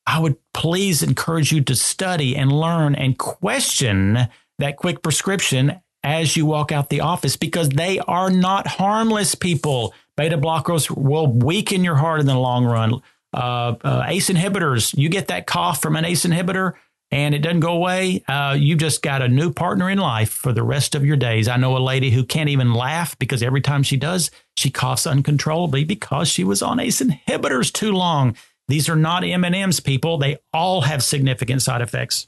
I 0.06 0.20
would 0.20 0.38
please 0.54 1.04
encourage 1.04 1.52
you 1.52 1.62
to 1.62 1.76
study 1.76 2.36
and 2.36 2.52
learn 2.52 2.96
and 2.96 3.18
question 3.18 4.28
that 4.60 4.78
quick 4.78 5.02
prescription 5.02 5.80
as 6.04 6.36
you 6.36 6.46
walk 6.46 6.72
out 6.72 6.90
the 6.90 7.02
office 7.02 7.36
because 7.36 7.70
they 7.70 8.00
are 8.00 8.30
not 8.30 8.68
harmless 8.68 9.36
people. 9.36 9.94
Beta 10.18 10.38
blockers 10.38 10.90
will 10.90 11.28
weaken 11.28 11.84
your 11.84 11.96
heart 11.96 12.20
in 12.20 12.26
the 12.26 12.38
long 12.38 12.66
run. 12.66 13.02
Uh, 13.34 13.76
uh, 13.84 14.04
ACE 14.08 14.30
inhibitors, 14.30 14.98
you 14.98 15.10
get 15.10 15.28
that 15.28 15.48
cough 15.48 15.82
from 15.82 15.96
an 15.96 16.04
ACE 16.04 16.26
inhibitor 16.26 16.74
and 17.12 17.36
it 17.36 17.40
doesn't 17.40 17.60
go 17.60 17.74
away. 17.74 18.24
Uh, 18.28 18.56
you 18.58 18.76
just 18.76 19.02
got 19.02 19.22
a 19.22 19.28
new 19.28 19.52
partner 19.52 19.90
in 19.90 19.98
life 19.98 20.32
for 20.32 20.54
the 20.54 20.64
rest 20.64 20.96
of 20.96 21.06
your 21.06 21.18
days. 21.18 21.48
I 21.48 21.58
know 21.58 21.76
a 21.76 21.80
lady 21.80 22.10
who 22.10 22.24
can't 22.24 22.50
even 22.50 22.74
laugh 22.74 23.18
because 23.20 23.44
every 23.44 23.62
time 23.62 23.84
she 23.84 23.98
does, 23.98 24.32
she 24.56 24.70
coughs 24.70 25.06
uncontrollably 25.06 25.84
because 25.84 26.30
she 26.30 26.44
was 26.44 26.62
on 26.62 26.80
ACE 26.80 27.02
inhibitors 27.02 27.72
too 27.72 27.92
long. 27.92 28.36
These 28.68 28.88
are 28.88 28.96
not 28.96 29.26
M&Ms, 29.26 29.82
people. 29.82 30.18
They 30.18 30.38
all 30.54 30.82
have 30.82 31.04
significant 31.04 31.62
side 31.62 31.82
effects. 31.82 32.28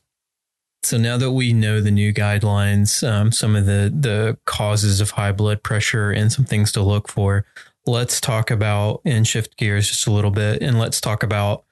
So 0.83 0.97
now 0.97 1.15
that 1.15 1.31
we 1.31 1.53
know 1.53 1.79
the 1.79 1.91
new 1.91 2.13
guidelines, 2.13 3.07
um, 3.09 3.31
some 3.31 3.55
of 3.55 3.65
the 3.65 3.89
the 3.97 4.37
causes 4.45 4.99
of 4.99 5.11
high 5.11 5.31
blood 5.31 5.63
pressure 5.63 6.11
and 6.11 6.29
some 6.29 6.43
things 6.43 6.73
to 6.73 6.81
look 6.81 7.07
for, 7.07 7.45
let's 7.85 8.19
talk 8.19 8.51
about 8.51 9.01
and 9.05 9.25
shift 9.25 9.55
gears 9.55 9.87
just 9.87 10.07
a 10.07 10.11
little 10.11 10.31
bit, 10.31 10.61
and 10.61 10.77
let's 10.77 10.99
talk 10.99 11.23
about 11.23 11.63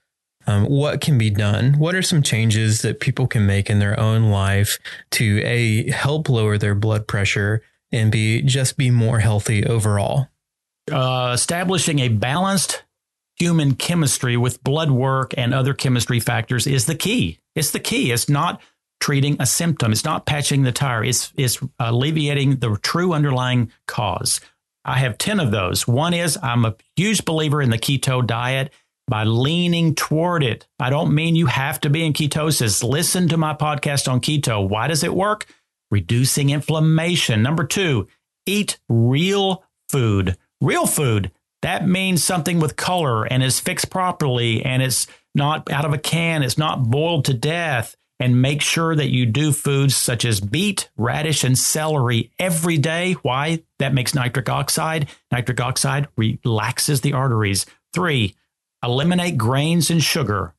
um, 0.52 0.66
what 0.66 1.02
can 1.02 1.18
be 1.18 1.30
done. 1.30 1.74
What 1.74 1.96
are 1.96 2.02
some 2.02 2.22
changes 2.22 2.82
that 2.82 3.00
people 3.00 3.28
can 3.28 3.46
make 3.46 3.70
in 3.70 3.80
their 3.80 4.00
own 4.00 4.30
life 4.30 4.80
to 5.12 5.42
a 5.44 5.90
help 5.92 6.30
lower 6.30 6.58
their 6.58 6.76
blood 6.76 7.08
pressure 7.08 7.62
and 7.92 8.12
be 8.12 8.42
just 8.42 8.78
be 8.78 8.92
more 8.92 9.20
healthy 9.20 9.66
overall? 9.66 10.28
Uh, 10.92 11.32
establishing 11.34 12.00
a 12.00 12.10
balanced 12.10 12.84
human 13.38 13.76
chemistry 13.76 14.38
with 14.38 14.64
blood 14.64 14.92
work 14.92 15.34
and 15.38 15.54
other 15.54 15.74
chemistry 15.74 16.20
factors 16.20 16.68
is 16.68 16.86
the 16.86 16.96
key. 16.96 17.40
It's 17.56 17.72
the 17.72 17.80
key. 17.80 18.12
It's 18.12 18.30
not 18.30 18.62
treating 19.00 19.38
a 19.40 19.46
symptom. 19.46 19.92
It's 19.92 20.06
not 20.06 20.26
patching 20.26 20.64
the 20.64 20.72
tire. 20.72 21.04
It's, 21.04 21.34
it's 21.36 21.60
alleviating 21.80 22.58
the 22.58 22.78
true 22.82 23.14
underlying 23.14 23.72
cause. 23.88 24.42
I 24.84 24.98
have 25.00 25.18
10 25.18 25.40
of 25.40 25.52
those. 25.52 25.88
One 25.88 26.14
is 26.14 26.38
I'm 26.42 26.66
a 26.66 26.76
huge 26.96 27.26
believer 27.26 27.62
in 27.62 27.70
the 27.70 27.78
keto 27.78 28.26
diet 28.26 28.74
by 29.12 29.26
leaning 29.26 29.94
toward 29.94 30.42
it. 30.42 30.66
I 30.80 30.90
don't 30.90 31.14
mean 31.14 31.36
you 31.36 31.48
have 31.48 31.82
to 31.82 31.90
be 31.90 32.06
in 32.06 32.14
ketosis. 32.14 32.82
Listen 32.82 33.28
to 33.28 33.36
my 33.36 33.54
podcast 33.54 34.10
on 34.10 34.22
keto. 34.22 34.66
Why 34.66 34.88
does 34.88 35.04
it 35.04 35.14
work? 35.14 35.54
Reducing 35.92 36.50
inflammation. 36.50 37.44
Number 37.44 37.66
two, 37.66 38.08
eat 38.46 38.80
real 38.88 39.66
food. 39.90 40.38
Real 40.62 40.88
food. 40.88 41.30
That 41.62 41.86
means 41.86 42.24
something 42.24 42.62
with 42.62 42.78
color 42.78 43.26
and 43.26 43.44
is 43.44 43.60
fixed 43.60 43.90
properly 43.90 44.64
and 44.64 44.82
it's 44.82 45.08
not 45.36 45.70
out 45.70 45.84
of 45.84 45.92
a 45.92 45.98
can. 45.98 46.42
It's 46.42 46.58
not 46.58 46.90
boiled 46.90 47.26
to 47.26 47.34
death 47.34 47.98
and 48.18 48.42
make 48.42 48.62
sure 48.62 48.96
that 48.96 49.10
you 49.12 49.26
do 49.26 49.52
foods 49.52 49.94
such 49.94 50.24
as 50.24 50.40
beet, 50.40 50.90
radish, 50.96 51.44
and 51.44 51.58
celery 51.58 52.32
every 52.40 52.78
day. 52.78 53.14
Why? 53.24 53.64
That 53.80 53.94
makes 53.94 54.16
nitric 54.16 54.48
oxide. 54.48 55.10
Nitric 55.34 55.60
oxide 55.60 56.08
relaxes 56.16 57.02
the 57.02 57.12
arteries. 57.12 57.66
Three, 57.94 58.36
eliminate 58.84 59.38
grains 59.38 59.90
and 59.90 60.04
sugar. 60.04 60.54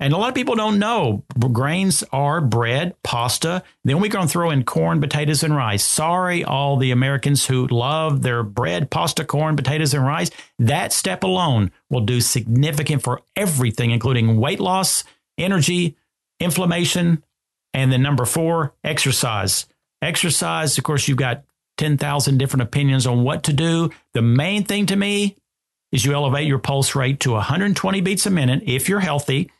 And 0.00 0.14
a 0.14 0.16
lot 0.16 0.30
of 0.30 0.34
people 0.34 0.54
don't 0.56 0.78
know 0.78 1.24
grains 1.52 2.02
are 2.10 2.40
bread, 2.40 2.94
pasta. 3.02 3.62
Then 3.84 4.00
we're 4.00 4.10
going 4.10 4.26
to 4.26 4.32
throw 4.32 4.50
in 4.50 4.64
corn, 4.64 4.98
potatoes, 4.98 5.42
and 5.42 5.54
rice. 5.54 5.84
Sorry, 5.84 6.42
all 6.42 6.78
the 6.78 6.90
Americans 6.90 7.46
who 7.46 7.66
love 7.66 8.22
their 8.22 8.42
bread, 8.42 8.90
pasta, 8.90 9.26
corn, 9.26 9.56
potatoes, 9.56 9.92
and 9.92 10.04
rice. 10.04 10.30
That 10.58 10.94
step 10.94 11.22
alone 11.22 11.70
will 11.90 12.00
do 12.00 12.22
significant 12.22 13.02
for 13.02 13.20
everything, 13.36 13.90
including 13.90 14.40
weight 14.40 14.58
loss, 14.58 15.04
energy, 15.36 15.96
inflammation, 16.40 17.22
and 17.74 17.92
then 17.92 18.02
number 18.02 18.24
four, 18.24 18.74
exercise. 18.82 19.66
Exercise, 20.00 20.78
of 20.78 20.84
course, 20.84 21.08
you've 21.08 21.18
got 21.18 21.44
10,000 21.76 22.38
different 22.38 22.62
opinions 22.62 23.06
on 23.06 23.22
what 23.22 23.42
to 23.44 23.52
do. 23.52 23.90
The 24.14 24.22
main 24.22 24.64
thing 24.64 24.86
to 24.86 24.96
me 24.96 25.36
is 25.92 26.04
you 26.04 26.12
elevate 26.12 26.46
your 26.46 26.58
pulse 26.58 26.94
rate 26.94 27.20
to 27.20 27.32
120 27.32 28.00
beats 28.00 28.26
a 28.26 28.30
minute 28.30 28.62
if 28.66 28.88
you're 28.88 29.00
healthy, 29.00 29.50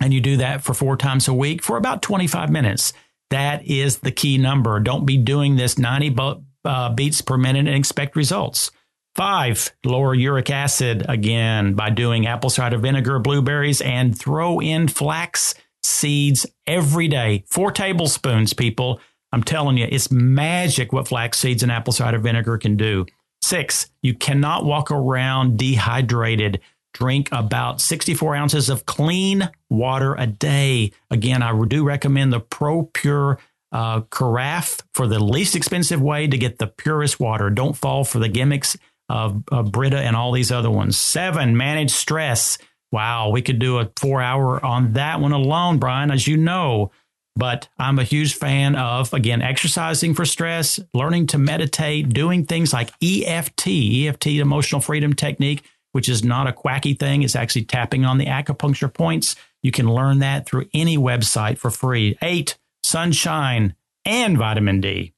and 0.00 0.14
you 0.14 0.20
do 0.20 0.36
that 0.38 0.62
for 0.62 0.74
four 0.74 0.96
times 0.96 1.28
a 1.28 1.34
week 1.34 1.62
for 1.62 1.76
about 1.76 2.02
25 2.02 2.50
minutes. 2.50 2.92
That 3.30 3.66
is 3.66 3.98
the 3.98 4.12
key 4.12 4.38
number. 4.38 4.80
Don't 4.80 5.04
be 5.04 5.16
doing 5.16 5.56
this 5.56 5.78
90 5.78 6.16
uh, 6.64 6.94
beats 6.94 7.20
per 7.20 7.36
minute 7.36 7.66
and 7.66 7.76
expect 7.76 8.16
results. 8.16 8.70
Five, 9.14 9.72
lower 9.84 10.14
uric 10.14 10.48
acid 10.50 11.04
again 11.08 11.74
by 11.74 11.90
doing 11.90 12.26
apple 12.26 12.50
cider 12.50 12.78
vinegar, 12.78 13.18
blueberries, 13.18 13.80
and 13.80 14.16
throw 14.16 14.60
in 14.60 14.86
flax 14.86 15.54
seeds 15.82 16.46
every 16.66 17.08
day. 17.08 17.44
Four 17.48 17.72
tablespoons, 17.72 18.52
people. 18.52 19.00
I'm 19.32 19.42
telling 19.42 19.76
you, 19.76 19.86
it's 19.90 20.10
magic 20.10 20.92
what 20.92 21.08
flax 21.08 21.38
seeds 21.38 21.62
and 21.62 21.72
apple 21.72 21.92
cider 21.92 22.18
vinegar 22.18 22.58
can 22.58 22.76
do. 22.76 23.06
Six, 23.42 23.90
you 24.02 24.14
cannot 24.14 24.64
walk 24.64 24.90
around 24.90 25.58
dehydrated. 25.58 26.60
Drink 26.94 27.28
about 27.30 27.80
64 27.80 28.34
ounces 28.34 28.68
of 28.68 28.86
clean 28.86 29.50
water 29.70 30.14
a 30.14 30.26
day. 30.26 30.92
Again, 31.10 31.42
I 31.42 31.52
do 31.66 31.84
recommend 31.84 32.32
the 32.32 32.40
ProPur 32.40 33.38
uh, 33.70 34.00
carafe 34.10 34.80
for 34.94 35.06
the 35.06 35.22
least 35.22 35.54
expensive 35.54 36.00
way 36.00 36.26
to 36.26 36.38
get 36.38 36.58
the 36.58 36.66
purest 36.66 37.20
water. 37.20 37.50
Don't 37.50 37.76
fall 37.76 38.04
for 38.04 38.18
the 38.18 38.28
gimmicks 38.28 38.76
of, 39.08 39.42
of 39.50 39.72
Brita 39.72 39.98
and 39.98 40.16
all 40.16 40.32
these 40.32 40.50
other 40.50 40.70
ones. 40.70 40.96
Seven, 40.96 41.56
manage 41.56 41.90
stress. 41.90 42.58
Wow, 42.90 43.30
we 43.30 43.42
could 43.42 43.58
do 43.58 43.78
a 43.78 43.90
four 43.96 44.20
hour 44.20 44.64
on 44.64 44.94
that 44.94 45.20
one 45.20 45.32
alone, 45.32 45.78
Brian, 45.78 46.10
as 46.10 46.26
you 46.26 46.36
know. 46.36 46.90
But 47.38 47.68
I'm 47.78 48.00
a 48.00 48.04
huge 48.04 48.34
fan 48.34 48.74
of, 48.74 49.14
again, 49.14 49.42
exercising 49.42 50.12
for 50.12 50.24
stress, 50.24 50.80
learning 50.92 51.28
to 51.28 51.38
meditate, 51.38 52.08
doing 52.08 52.44
things 52.44 52.72
like 52.72 52.90
EFT, 53.00 53.68
EFT, 53.68 54.26
emotional 54.26 54.80
freedom 54.80 55.12
technique, 55.12 55.62
which 55.92 56.08
is 56.08 56.24
not 56.24 56.48
a 56.48 56.52
quacky 56.52 56.94
thing. 56.94 57.22
It's 57.22 57.36
actually 57.36 57.66
tapping 57.66 58.04
on 58.04 58.18
the 58.18 58.26
acupuncture 58.26 58.92
points. 58.92 59.36
You 59.62 59.70
can 59.70 59.88
learn 59.88 60.18
that 60.18 60.46
through 60.46 60.68
any 60.74 60.98
website 60.98 61.58
for 61.58 61.70
free. 61.70 62.18
Eight, 62.22 62.58
sunshine 62.82 63.76
and 64.04 64.36
vitamin 64.36 64.80
D. 64.80 65.12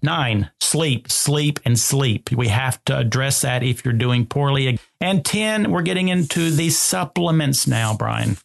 Nine, 0.00 0.50
sleep, 0.60 1.10
sleep, 1.10 1.58
and 1.64 1.76
sleep. 1.76 2.30
We 2.30 2.48
have 2.48 2.84
to 2.84 2.96
address 2.96 3.40
that 3.40 3.64
if 3.64 3.84
you're 3.84 3.94
doing 3.94 4.26
poorly. 4.26 4.78
And 5.00 5.24
10, 5.24 5.72
we're 5.72 5.82
getting 5.82 6.06
into 6.06 6.50
the 6.50 6.70
supplements 6.70 7.66
now, 7.66 7.96
Brian. 7.96 8.36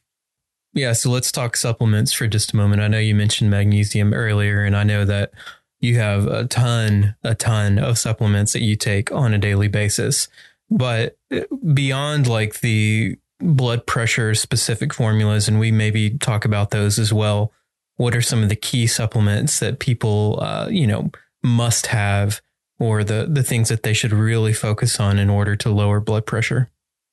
Yeah, 0.74 0.94
so 0.94 1.10
let's 1.10 1.32
talk 1.32 1.58
supplements 1.58 2.14
for 2.14 2.28
just 2.28 2.54
a 2.54 2.56
moment. 2.56 2.82
I 2.82 2.88
know 2.88 3.00
you 3.00 3.16
mentioned 3.16 3.50
magnesium 3.50 4.14
earlier, 4.14 4.64
and 4.64 4.76
I 4.78 4.84
know 4.84 5.04
that 5.06 5.32
you 5.80 5.98
have 5.98 6.28
a 6.28 6.46
ton, 6.46 7.16
a 7.24 7.36
ton 7.36 7.80
of 7.80 7.98
supplements 7.98 8.54
that 8.54 8.62
you 8.62 8.76
take 8.76 9.12
on 9.12 9.34
a 9.34 9.38
daily 9.40 9.68
basis. 9.68 10.28
But 10.70 11.18
beyond 11.74 12.28
like 12.28 12.60
the 12.60 13.18
blood 13.40 13.88
pressure 13.88 14.36
specific 14.36 14.94
formulas, 14.94 15.48
and 15.48 15.60
we 15.60 15.72
maybe 15.72 16.12
talk 16.12 16.46
about 16.46 16.72
those 16.72 17.00
as 17.00 17.12
well. 17.14 17.52
What 17.96 18.16
are 18.16 18.22
some 18.22 18.44
of 18.44 18.50
the 18.50 18.56
key 18.56 18.88
supplements 18.88 19.60
that 19.60 19.80
people, 19.80 20.40
uh, 20.42 20.68
you 20.70 20.88
know, 20.88 21.12
must 21.44 21.88
have 21.88 22.42
or 22.80 23.04
the, 23.04 23.28
the 23.30 23.44
things 23.44 23.70
that 23.70 23.84
they 23.84 23.94
should 23.94 24.14
really 24.14 24.54
focus 24.54 25.00
on 25.00 25.20
in 25.20 25.30
order 25.30 25.56
to 25.58 25.70
lower 25.70 26.00
blood 26.00 26.26
pressure? 26.26 26.70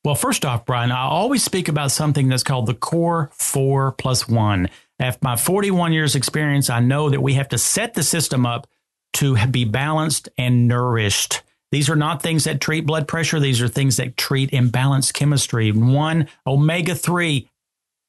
Well, 0.06 0.14
first 0.14 0.44
off, 0.44 0.64
Brian, 0.64 0.92
I 0.92 1.02
always 1.02 1.42
speak 1.42 1.66
about 1.66 1.90
something 1.90 2.28
that's 2.28 2.44
called 2.44 2.66
the 2.66 2.74
core 2.74 3.28
four 3.32 3.90
plus 3.90 4.28
one. 4.28 4.68
After 5.00 5.18
my 5.20 5.34
41 5.34 5.92
years 5.92 6.14
experience, 6.14 6.70
I 6.70 6.78
know 6.78 7.10
that 7.10 7.20
we 7.20 7.34
have 7.34 7.48
to 7.48 7.58
set 7.58 7.94
the 7.94 8.04
system 8.04 8.46
up 8.46 8.68
to 9.14 9.36
be 9.48 9.64
balanced 9.64 10.28
and 10.38 10.68
nourished. 10.68 11.42
These 11.72 11.90
are 11.90 11.96
not 11.96 12.22
things 12.22 12.44
that 12.44 12.60
treat 12.60 12.86
blood 12.86 13.08
pressure. 13.08 13.40
These 13.40 13.60
are 13.60 13.66
things 13.66 13.96
that 13.96 14.16
treat 14.16 14.52
imbalanced 14.52 15.12
chemistry. 15.12 15.72
One, 15.72 16.28
omega 16.46 16.94
3 16.94 17.50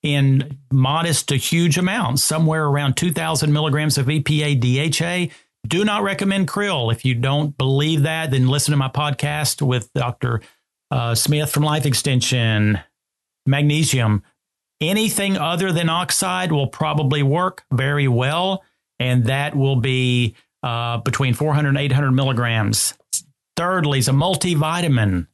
in 0.04 0.60
modest 0.72 1.30
to 1.30 1.36
huge 1.36 1.80
amounts, 1.80 2.24
somewhere 2.24 2.68
around 2.68 2.96
2,000 2.96 3.52
milligrams 3.52 3.98
of 3.98 4.06
EPA 4.06 4.60
DHA 4.60 5.34
do 5.68 5.84
not 5.84 6.04
recommend 6.04 6.48
krill. 6.48 6.94
If 6.94 7.06
you 7.06 7.16
don't 7.16 7.58
believe 7.58 8.04
that, 8.04 8.30
then 8.30 8.48
listen 8.48 8.72
to 8.72 8.78
my 8.78 8.88
podcast 8.88 9.62
with 9.62 9.92
Dr. 9.94 10.42
Uh, 10.90 11.16
Smith 11.16 11.52
from 11.52 11.64
Life 11.64 11.86
Extension. 11.86 12.80
Magnesium. 13.46 14.24
Anything 14.80 15.38
other 15.38 15.72
than 15.72 15.90
oxide 15.90 16.52
will 16.52 16.68
probably 16.68 17.24
work 17.24 17.64
very 17.72 18.08
well. 18.08 18.64
And 19.00 19.26
that 19.26 19.56
will 19.56 19.78
be 19.78 20.36
uh, 20.64 20.98
between 20.98 21.34
400 21.34 21.70
and 21.70 21.78
800 21.78 22.12
milligrams. 22.12 22.94
Thirdly, 23.56 24.00
is 24.00 24.08
a 24.08 24.12
multivitamin, 24.12 25.28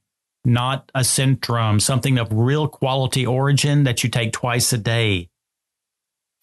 not 0.46 0.92
a 0.96 1.02
Centrum, 1.02 1.82
something 1.82 2.18
of 2.18 2.32
real 2.32 2.68
quality 2.68 3.26
origin 3.26 3.84
that 3.84 4.04
you 4.04 4.10
take 4.10 4.32
twice 4.32 4.72
a 4.72 4.78
day. 4.78 5.30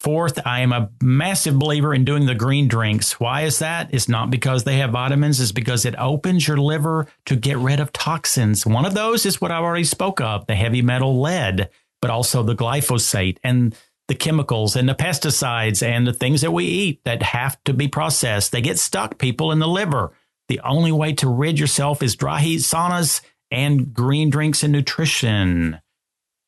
Fourth, 0.01 0.39
I 0.47 0.61
am 0.61 0.73
a 0.73 0.89
massive 1.03 1.59
believer 1.59 1.93
in 1.93 2.05
doing 2.05 2.25
the 2.25 2.33
green 2.33 2.67
drinks. 2.67 3.19
Why 3.19 3.41
is 3.41 3.59
that? 3.59 3.93
It's 3.93 4.09
not 4.09 4.31
because 4.31 4.63
they 4.63 4.77
have 4.77 4.89
vitamins, 4.89 5.39
it's 5.39 5.51
because 5.51 5.85
it 5.85 5.93
opens 5.95 6.47
your 6.47 6.57
liver 6.57 7.05
to 7.27 7.35
get 7.35 7.59
rid 7.59 7.79
of 7.79 7.93
toxins. 7.93 8.65
One 8.65 8.87
of 8.87 8.95
those 8.95 9.27
is 9.27 9.39
what 9.39 9.51
I 9.51 9.57
already 9.57 9.83
spoke 9.83 10.19
of, 10.19 10.47
the 10.47 10.55
heavy 10.55 10.81
metal 10.81 11.21
lead, 11.21 11.69
but 12.01 12.09
also 12.09 12.41
the 12.41 12.55
glyphosate 12.55 13.37
and 13.43 13.75
the 14.07 14.15
chemicals 14.15 14.75
and 14.75 14.89
the 14.89 14.95
pesticides 14.95 15.85
and 15.85 16.07
the 16.07 16.13
things 16.13 16.41
that 16.41 16.49
we 16.49 16.65
eat 16.65 17.03
that 17.03 17.21
have 17.21 17.63
to 17.65 17.73
be 17.73 17.87
processed. 17.87 18.51
They 18.51 18.61
get 18.61 18.79
stuck, 18.79 19.19
people, 19.19 19.51
in 19.51 19.59
the 19.59 19.67
liver. 19.67 20.13
The 20.47 20.61
only 20.61 20.91
way 20.91 21.13
to 21.13 21.29
rid 21.29 21.59
yourself 21.59 22.01
is 22.01 22.15
dry 22.15 22.41
heat 22.41 22.61
saunas 22.61 23.21
and 23.51 23.93
green 23.93 24.31
drinks 24.31 24.63
and 24.63 24.73
nutrition. 24.73 25.79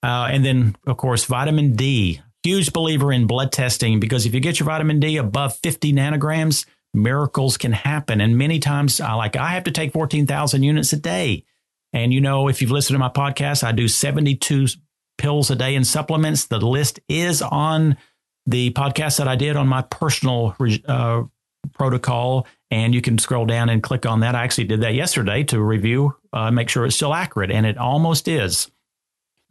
Uh, 0.01 0.29
and 0.31 0.43
then, 0.43 0.75
of 0.87 0.97
course, 0.97 1.25
vitamin 1.25 1.73
D 1.73 2.19
huge 2.43 2.73
believer 2.73 3.11
in 3.11 3.27
blood 3.27 3.51
testing 3.51 3.99
because 3.99 4.25
if 4.25 4.33
you 4.33 4.39
get 4.39 4.59
your 4.59 4.65
vitamin 4.65 4.99
D 4.99 5.17
above 5.17 5.57
50 5.57 5.93
nanograms, 5.93 6.65
miracles 6.93 7.57
can 7.57 7.71
happen. 7.71 8.21
And 8.21 8.37
many 8.37 8.59
times, 8.59 9.01
I 9.01 9.13
like 9.13 9.35
I 9.35 9.49
have 9.49 9.63
to 9.65 9.71
take 9.71 9.93
14,000 9.93 10.63
units 10.63 10.93
a 10.93 10.97
day. 10.97 11.45
And 11.93 12.13
you 12.13 12.21
know, 12.21 12.47
if 12.47 12.61
you've 12.61 12.71
listened 12.71 12.95
to 12.95 12.99
my 12.99 13.09
podcast, 13.09 13.63
I 13.63 13.71
do 13.71 13.87
72 13.87 14.67
pills 15.17 15.51
a 15.51 15.55
day 15.55 15.75
in 15.75 15.83
supplements. 15.83 16.45
The 16.45 16.59
list 16.59 16.99
is 17.07 17.41
on 17.41 17.97
the 18.45 18.71
podcast 18.71 19.19
that 19.19 19.27
I 19.27 19.35
did 19.35 19.55
on 19.55 19.67
my 19.67 19.83
personal 19.83 20.55
uh, 20.87 21.23
protocol, 21.73 22.47
and 22.71 22.93
you 22.93 23.01
can 23.01 23.17
scroll 23.17 23.45
down 23.45 23.69
and 23.69 23.81
click 23.81 24.05
on 24.05 24.19
that. 24.21 24.35
I 24.35 24.43
actually 24.43 24.65
did 24.65 24.81
that 24.81 24.95
yesterday 24.95 25.43
to 25.45 25.61
review, 25.61 26.15
uh, 26.33 26.51
make 26.51 26.69
sure 26.69 26.85
it's 26.85 26.95
still 26.95 27.13
accurate, 27.13 27.51
and 27.51 27.65
it 27.65 27.77
almost 27.77 28.27
is. 28.27 28.69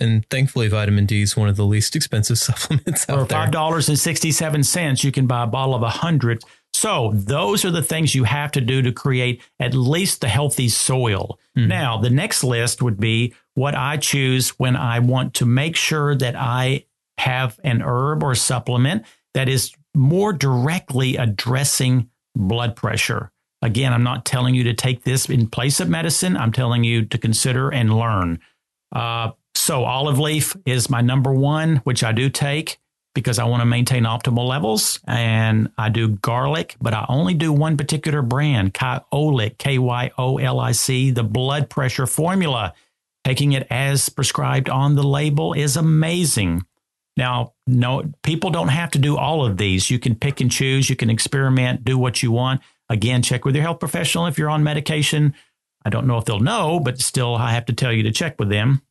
And 0.03 0.29
thankfully, 0.29 0.69
vitamin 0.69 1.07
D 1.07 1.23
is 1.23 1.37
one 1.37 1.49
of 1.49 1.57
the 1.57 1.65
least 1.65 1.95
expensive 1.95 2.39
supplements 2.49 3.09
out 3.09 3.21
For 3.21 3.27
five 3.27 3.51
dollars 3.51 3.89
and 3.89 3.99
sixty-seven 3.99 4.65
cents, 4.65 5.05
you 5.05 5.13
can 5.13 5.27
buy 5.27 5.45
a 5.45 5.47
bottle 5.47 5.75
of 5.75 5.83
a 5.83 5.91
hundred. 5.91 6.43
So 6.75 7.13
those 7.15 7.65
are 7.65 7.71
the 7.71 7.83
things 7.83 8.15
you 8.15 8.25
have 8.25 8.51
to 8.53 8.61
do 8.61 8.83
to 8.83 8.93
create 8.93 9.43
at 9.61 9.75
least 9.75 10.21
the 10.21 10.29
healthy 10.29 10.69
soil. 10.69 11.39
Mm-hmm. 11.57 11.69
Now, 11.69 11.99
the 11.99 12.11
next 12.11 12.43
list 12.43 12.83
would 12.83 12.99
be 12.99 13.35
what 13.55 13.75
I 13.75 13.99
choose 13.99 14.51
when 14.59 14.75
I 14.75 14.99
want 14.99 15.35
to 15.35 15.47
make 15.47 15.77
sure 15.77 16.15
that 16.17 16.35
I 16.35 16.87
have 17.19 17.61
an 17.63 17.83
herb 17.83 18.23
or 18.23 18.35
supplement 18.35 19.05
that 19.35 19.49
is 19.49 19.73
more 19.95 20.33
directly 20.33 21.17
addressing 21.17 22.09
blood 22.35 22.75
pressure. 22.75 23.31
Again, 23.61 23.93
I'm 23.93 24.03
not 24.03 24.25
telling 24.25 24.55
you 24.55 24.65
to 24.65 24.75
take 24.75 25.05
this 25.05 25.29
in 25.29 25.49
place 25.49 25.79
of 25.79 25.89
medicine. 25.89 26.37
I'm 26.37 26.53
telling 26.53 26.85
you 26.85 27.05
to 27.05 27.19
consider 27.19 27.71
and 27.71 27.95
learn. 27.95 28.41
Uh, 28.91 29.33
so 29.63 29.85
olive 29.85 30.19
leaf 30.19 30.57
is 30.67 30.91
my 30.91 31.01
number 31.01 31.33
one, 31.33 31.77
which 31.85 32.03
I 32.03 32.11
do 32.11 32.29
take 32.29 32.79
because 33.15 33.39
I 33.39 33.45
want 33.45 33.61
to 33.61 33.67
maintain 33.67 34.03
optimal 34.03 34.49
levels. 34.49 34.99
And 35.07 35.71
I 35.79 35.89
do 35.89 36.09
garlic, 36.09 36.77
but 36.81 36.95
I 36.95 37.07
only 37.09 37.35
do 37.35 37.53
one 37.53 37.77
particular 37.77 38.23
brand, 38.23 38.75
Kyolic, 38.75 39.59
K 39.59 39.79
Y 39.79 40.11
O 40.19 40.39
L 40.39 40.59
I 40.59 40.73
C, 40.73 41.13
the 41.13 41.23
blood 41.23 41.71
pressure 41.71 42.07
formula. 42.07 42.75
Taking 43.25 43.53
it 43.53 43.69
as 43.71 44.09
prescribed 44.09 44.69
on 44.69 44.97
the 44.97 45.05
label 45.05 45.53
is 45.53 45.77
amazing. 45.77 46.67
Now, 47.17 47.53
no, 47.69 48.11
people 48.25 48.51
don't 48.51 48.69
have 48.69 48.91
to 48.93 48.99
do 48.99 49.17
all 49.17 49.47
of 49.47 49.59
these. 49.59 49.91
You 49.91 50.01
can 50.01 50.17
pick 50.17 50.41
and 50.41 50.51
choose. 50.51 50.91
You 50.91 50.97
can 50.97 51.09
experiment, 51.09 51.85
do 51.85 51.97
what 51.97 52.21
you 52.21 52.33
want. 52.33 52.63
Again, 52.89 53.23
check 53.23 53.45
with 53.45 53.55
your 53.55 53.63
health 53.63 53.79
professional 53.79 54.27
if 54.27 54.39
you're 54.39 54.51
on 54.51 54.65
medication. 54.65 55.35
I 55.85 55.91
don't 55.91 56.09
know 56.09 56.19
if 56.19 56.25
they'll 56.25 56.41
know, 56.41 56.81
but 56.81 56.99
still, 56.99 57.37
I 57.37 57.53
have 57.53 57.67
to 57.67 57.73
tell 57.73 57.93
you 57.93 58.03
to 58.03 58.11
check 58.11 58.41
with 58.41 58.49
them 58.49 58.83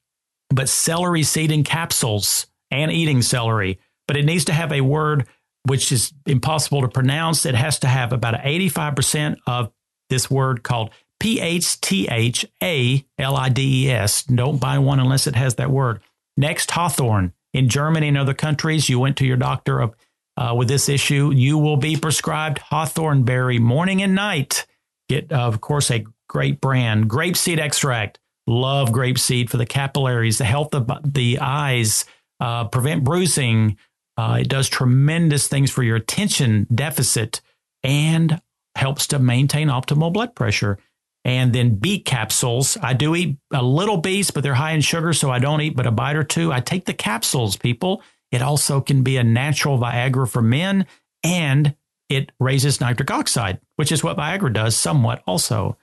but 0.52 0.70
celery 0.70 1.24
seed 1.24 1.52
in 1.52 1.64
capsules 1.64 2.48
and 2.70 2.92
eating 2.92 3.22
celery. 3.22 3.80
But 4.08 4.18
it 4.18 4.26
needs 4.26 4.46
to 4.46 4.54
have 4.54 4.72
a 4.72 4.82
word 4.82 5.28
which 5.64 5.92
is 5.92 6.14
impossible 6.26 6.82
to 6.82 6.88
pronounce. 6.88 7.46
It 7.46 7.56
has 7.56 7.80
to 7.80 7.88
have 7.88 8.14
about 8.14 8.36
85% 8.36 9.38
of 9.46 9.72
this 10.10 10.30
word 10.30 10.64
called 10.64 10.92
P 11.20 11.40
H 11.40 11.80
T 11.82 12.08
H 12.10 12.46
A 12.62 13.06
L 13.18 13.36
I 13.36 13.50
D 13.50 13.86
E 13.86 13.92
S. 13.92 14.24
Don't 14.24 14.60
buy 14.60 14.80
one 14.80 15.00
unless 15.00 15.28
it 15.28 15.36
has 15.36 15.56
that 15.56 15.70
word. 15.70 16.02
Next, 16.36 16.72
hawthorn. 16.72 17.34
In 17.54 17.70
Germany 17.70 18.08
and 18.08 18.18
other 18.18 18.34
countries, 18.34 18.90
you 18.90 19.00
went 19.00 19.18
to 19.18 19.26
your 19.26 19.38
doctor 19.38 19.92
uh, 20.38 20.56
with 20.56 20.68
this 20.68 20.90
issue, 20.90 21.32
you 21.34 21.58
will 21.58 21.78
be 21.78 21.98
prescribed 21.98 22.60
hawthorn 22.60 23.24
berry 23.24 23.60
morning 23.60 24.02
and 24.02 24.16
night. 24.16 24.66
Get, 25.10 25.32
uh, 25.32 25.36
of 25.36 25.62
course, 25.62 25.92
a 25.92 26.06
great 26.28 26.62
brand, 26.62 27.10
grapeseed 27.10 27.60
extract. 27.60 28.20
Love 28.52 28.90
grapeseed 28.90 29.50
for 29.50 29.56
the 29.56 29.66
capillaries, 29.66 30.38
the 30.38 30.44
health 30.44 30.74
of 30.74 30.90
the 31.06 31.40
eyes, 31.40 32.04
uh, 32.42 32.66
prevent 32.66 33.02
bruising. 33.02 33.78
Uh, 34.18 34.40
it 34.42 34.50
does 34.50 34.68
tremendous 34.68 35.48
things 35.48 35.72
for 35.72 35.84
your 35.84 35.96
attention 35.96 36.68
deficit 36.74 37.40
and 37.82 38.42
helps 38.76 39.08
to 39.08 39.20
maintain 39.20 39.70
optimal 39.70 40.12
blood 40.12 40.36
pressure. 40.36 40.78
And 41.24 41.54
then 41.54 41.76
beet 41.76 42.04
capsules. 42.04 42.78
I 42.82 42.92
do 42.94 43.16
eat 43.16 43.38
a 43.54 43.64
little 43.64 43.98
beets, 43.98 44.32
but 44.32 44.44
they're 44.44 44.54
high 44.54 44.72
in 44.72 44.82
sugar, 44.82 45.14
so 45.14 45.32
I 45.32 45.40
don't 45.40 45.62
eat 45.62 45.78
but 45.78 45.88
a 45.88 45.92
bite 45.92 46.18
or 46.18 46.24
two. 46.24 46.52
I 46.52 46.60
take 46.60 46.86
the 46.86 46.94
capsules, 46.94 47.56
people. 47.56 48.02
It 48.32 48.42
also 48.42 48.82
can 48.82 49.02
be 49.02 49.16
a 49.16 49.24
natural 49.24 49.78
Viagra 49.78 50.28
for 50.28 50.42
men, 50.42 50.88
and 51.24 51.76
it 52.10 52.34
raises 52.38 52.82
nitric 52.82 53.12
oxide, 53.12 53.62
which 53.78 53.94
is 53.94 54.04
what 54.04 54.18
Viagra 54.18 54.52
does 54.52 54.76
somewhat 54.76 55.24
also 55.26 55.78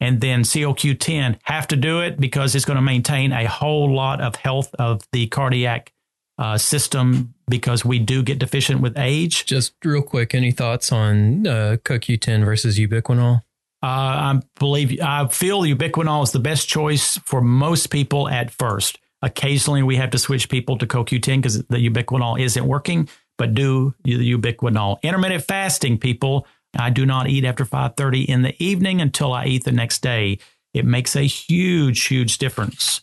and 0.00 0.20
then 0.20 0.42
COQ10 0.42 1.38
have 1.44 1.68
to 1.68 1.76
do 1.76 2.00
it 2.00 2.20
because 2.20 2.54
it's 2.54 2.64
going 2.64 2.76
to 2.76 2.82
maintain 2.82 3.32
a 3.32 3.46
whole 3.46 3.94
lot 3.94 4.20
of 4.20 4.36
health 4.36 4.74
of 4.78 5.02
the 5.12 5.26
cardiac 5.28 5.92
uh, 6.38 6.58
system 6.58 7.34
because 7.48 7.84
we 7.84 7.98
do 7.98 8.22
get 8.22 8.38
deficient 8.38 8.80
with 8.80 8.98
age. 8.98 9.46
Just 9.46 9.74
real 9.84 10.02
quick, 10.02 10.34
any 10.34 10.52
thoughts 10.52 10.92
on 10.92 11.46
uh, 11.46 11.76
CoQ10 11.84 12.44
versus 12.44 12.78
ubiquinol? 12.78 13.42
Uh, 13.82 13.86
I 13.86 14.40
believe 14.58 15.00
I 15.00 15.28
feel 15.28 15.62
ubiquinol 15.62 16.24
is 16.24 16.32
the 16.32 16.40
best 16.40 16.68
choice 16.68 17.18
for 17.24 17.40
most 17.40 17.88
people 17.88 18.28
at 18.28 18.50
first. 18.50 18.98
Occasionally, 19.22 19.82
we 19.82 19.96
have 19.96 20.10
to 20.10 20.18
switch 20.18 20.48
people 20.48 20.76
to 20.78 20.86
CoQ10 20.86 21.36
because 21.36 21.58
the 21.64 21.88
ubiquinol 21.88 22.40
isn't 22.40 22.66
working. 22.66 23.08
But 23.38 23.54
do 23.54 23.94
the 24.02 24.32
ubiquinol. 24.32 25.00
Intermittent 25.02 25.44
fasting, 25.44 25.98
people 25.98 26.46
I 26.78 26.90
do 26.90 27.06
not 27.06 27.28
eat 27.28 27.44
after 27.44 27.64
5:30 27.64 28.24
in 28.24 28.42
the 28.42 28.60
evening 28.62 29.00
until 29.00 29.32
I 29.32 29.46
eat 29.46 29.64
the 29.64 29.72
next 29.72 30.02
day. 30.02 30.38
It 30.74 30.84
makes 30.84 31.16
a 31.16 31.22
huge, 31.22 32.04
huge 32.04 32.38
difference. 32.38 33.00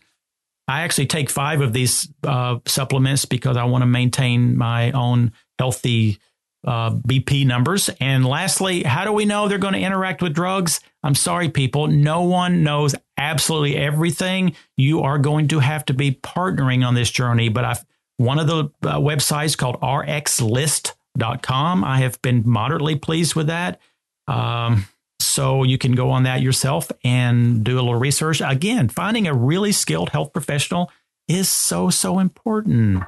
I 0.67 0.81
actually 0.81 1.07
take 1.07 1.29
five 1.29 1.61
of 1.61 1.73
these 1.73 2.07
uh, 2.23 2.59
supplements 2.65 3.25
because 3.25 3.57
I 3.57 3.65
want 3.65 3.81
to 3.81 3.87
maintain 3.87 4.57
my 4.57 4.91
own 4.91 5.33
healthy 5.59 6.19
uh, 6.65 6.91
BP 6.91 7.45
numbers. 7.45 7.89
And 7.99 8.25
lastly, 8.25 8.83
how 8.83 9.03
do 9.03 9.11
we 9.11 9.25
know 9.25 9.47
they're 9.47 9.57
going 9.57 9.73
to 9.73 9.79
interact 9.79 10.21
with 10.21 10.33
drugs? 10.33 10.79
I'm 11.03 11.15
sorry, 11.15 11.49
people. 11.49 11.87
No 11.87 12.21
one 12.21 12.63
knows 12.63 12.95
absolutely 13.17 13.75
everything. 13.75 14.55
You 14.77 15.01
are 15.01 15.17
going 15.17 15.49
to 15.49 15.59
have 15.59 15.83
to 15.85 15.93
be 15.93 16.11
partnering 16.11 16.87
on 16.87 16.95
this 16.95 17.11
journey. 17.11 17.49
But 17.49 17.65
I've 17.65 17.85
one 18.17 18.39
of 18.39 18.47
the 18.47 18.65
uh, 18.87 18.99
websites 18.99 19.57
called 19.57 19.77
RX 19.83 20.41
List 20.41 20.93
com. 21.41 21.83
I 21.83 21.99
have 21.99 22.21
been 22.21 22.43
moderately 22.45 22.95
pleased 22.95 23.35
with 23.35 23.47
that. 23.47 23.79
Um, 24.27 24.85
so 25.19 25.63
you 25.63 25.77
can 25.77 25.93
go 25.93 26.11
on 26.11 26.23
that 26.23 26.41
yourself 26.41 26.91
and 27.03 27.63
do 27.63 27.75
a 27.75 27.81
little 27.81 27.95
research. 27.95 28.41
Again, 28.41 28.89
finding 28.89 29.27
a 29.27 29.33
really 29.33 29.71
skilled 29.71 30.09
health 30.09 30.33
professional 30.33 30.91
is 31.27 31.49
so, 31.49 31.89
so 31.89 32.19
important. 32.19 33.03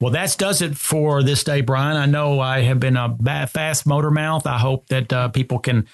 Well, 0.00 0.12
that 0.12 0.34
does 0.38 0.62
it 0.62 0.76
for 0.76 1.22
this 1.22 1.44
day, 1.44 1.60
Brian. 1.60 1.96
I 1.96 2.06
know 2.06 2.40
I 2.40 2.62
have 2.62 2.80
been 2.80 2.96
a 2.96 3.46
fast 3.46 3.86
motor 3.86 4.10
mouth. 4.10 4.46
I 4.46 4.58
hope 4.58 4.86
that 4.88 5.12
uh, 5.12 5.28
people 5.28 5.58
can 5.58 5.86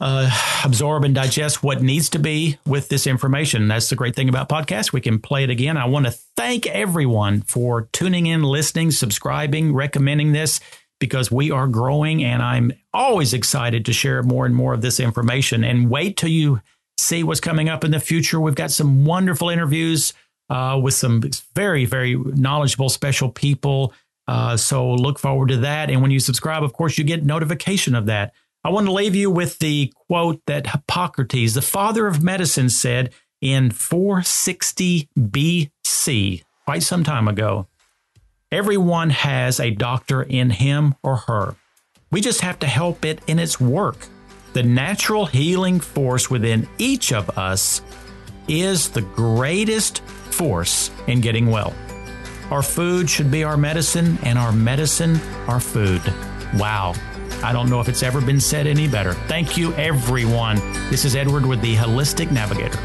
uh, 0.00 0.30
absorb 0.64 1.04
and 1.04 1.14
digest 1.14 1.62
what 1.62 1.82
needs 1.82 2.08
to 2.10 2.18
be 2.18 2.58
with 2.66 2.88
this 2.88 3.06
information. 3.06 3.68
That's 3.68 3.90
the 3.90 3.96
great 3.96 4.16
thing 4.16 4.28
about 4.28 4.48
podcasts. 4.48 4.92
We 4.92 5.00
can 5.00 5.18
play 5.18 5.44
it 5.44 5.50
again. 5.50 5.76
I 5.76 5.84
want 5.86 6.06
to 6.06 6.12
thank 6.12 6.66
everyone 6.66 7.42
for 7.42 7.82
tuning 7.92 8.26
in, 8.26 8.42
listening, 8.42 8.92
subscribing, 8.92 9.74
recommending 9.74 10.32
this 10.32 10.60
because 11.00 11.30
we 11.30 11.50
are 11.50 11.66
growing 11.66 12.24
and 12.24 12.42
I'm 12.42 12.72
always 12.94 13.34
excited 13.34 13.84
to 13.86 13.92
share 13.92 14.22
more 14.22 14.46
and 14.46 14.54
more 14.54 14.72
of 14.74 14.82
this 14.82 15.00
information. 15.00 15.64
And 15.64 15.90
wait 15.90 16.16
till 16.16 16.30
you 16.30 16.60
see 16.98 17.22
what's 17.22 17.40
coming 17.40 17.68
up 17.68 17.84
in 17.84 17.90
the 17.90 18.00
future. 18.00 18.40
We've 18.40 18.54
got 18.54 18.70
some 18.70 19.04
wonderful 19.04 19.48
interviews 19.50 20.12
uh, 20.48 20.78
with 20.82 20.94
some 20.94 21.22
very, 21.54 21.84
very 21.84 22.16
knowledgeable, 22.16 22.88
special 22.88 23.30
people. 23.30 23.94
Uh, 24.28 24.56
so 24.56 24.92
look 24.92 25.18
forward 25.18 25.48
to 25.48 25.56
that. 25.58 25.90
And 25.90 26.02
when 26.02 26.10
you 26.10 26.20
subscribe, 26.20 26.62
of 26.62 26.72
course, 26.72 26.98
you 26.98 27.04
get 27.04 27.24
notification 27.24 27.94
of 27.94 28.06
that. 28.06 28.32
I 28.62 28.68
want 28.68 28.86
to 28.86 28.92
leave 28.92 29.14
you 29.14 29.30
with 29.30 29.58
the 29.58 29.92
quote 30.06 30.42
that 30.46 30.66
Hippocrates, 30.66 31.54
the 31.54 31.62
father 31.62 32.06
of 32.06 32.22
medicine, 32.22 32.68
said 32.68 33.12
in 33.40 33.70
460 33.70 35.08
BC, 35.18 36.42
quite 36.66 36.82
some 36.82 37.02
time 37.02 37.26
ago. 37.26 37.68
Everyone 38.52 39.10
has 39.10 39.60
a 39.60 39.70
doctor 39.70 40.22
in 40.22 40.50
him 40.50 40.94
or 41.02 41.16
her. 41.16 41.56
We 42.10 42.20
just 42.20 42.42
have 42.42 42.58
to 42.58 42.66
help 42.66 43.04
it 43.04 43.20
in 43.26 43.38
its 43.38 43.60
work. 43.60 43.96
The 44.52 44.62
natural 44.62 45.26
healing 45.26 45.80
force 45.80 46.28
within 46.28 46.68
each 46.76 47.12
of 47.12 47.38
us 47.38 47.80
is 48.48 48.90
the 48.90 49.02
greatest 49.02 50.00
force 50.02 50.90
in 51.06 51.20
getting 51.20 51.46
well. 51.50 51.72
Our 52.50 52.62
food 52.62 53.08
should 53.08 53.30
be 53.30 53.44
our 53.44 53.56
medicine, 53.56 54.18
and 54.24 54.38
our 54.38 54.52
medicine, 54.52 55.20
our 55.46 55.60
food. 55.60 56.02
Wow. 56.56 56.94
I 57.42 57.52
don't 57.52 57.70
know 57.70 57.80
if 57.80 57.88
it's 57.88 58.02
ever 58.02 58.20
been 58.20 58.40
said 58.40 58.66
any 58.66 58.88
better. 58.88 59.14
Thank 59.14 59.56
you, 59.56 59.72
everyone. 59.74 60.56
This 60.90 61.04
is 61.04 61.16
Edward 61.16 61.46
with 61.46 61.60
the 61.60 61.74
Holistic 61.76 62.30
Navigator. 62.30 62.78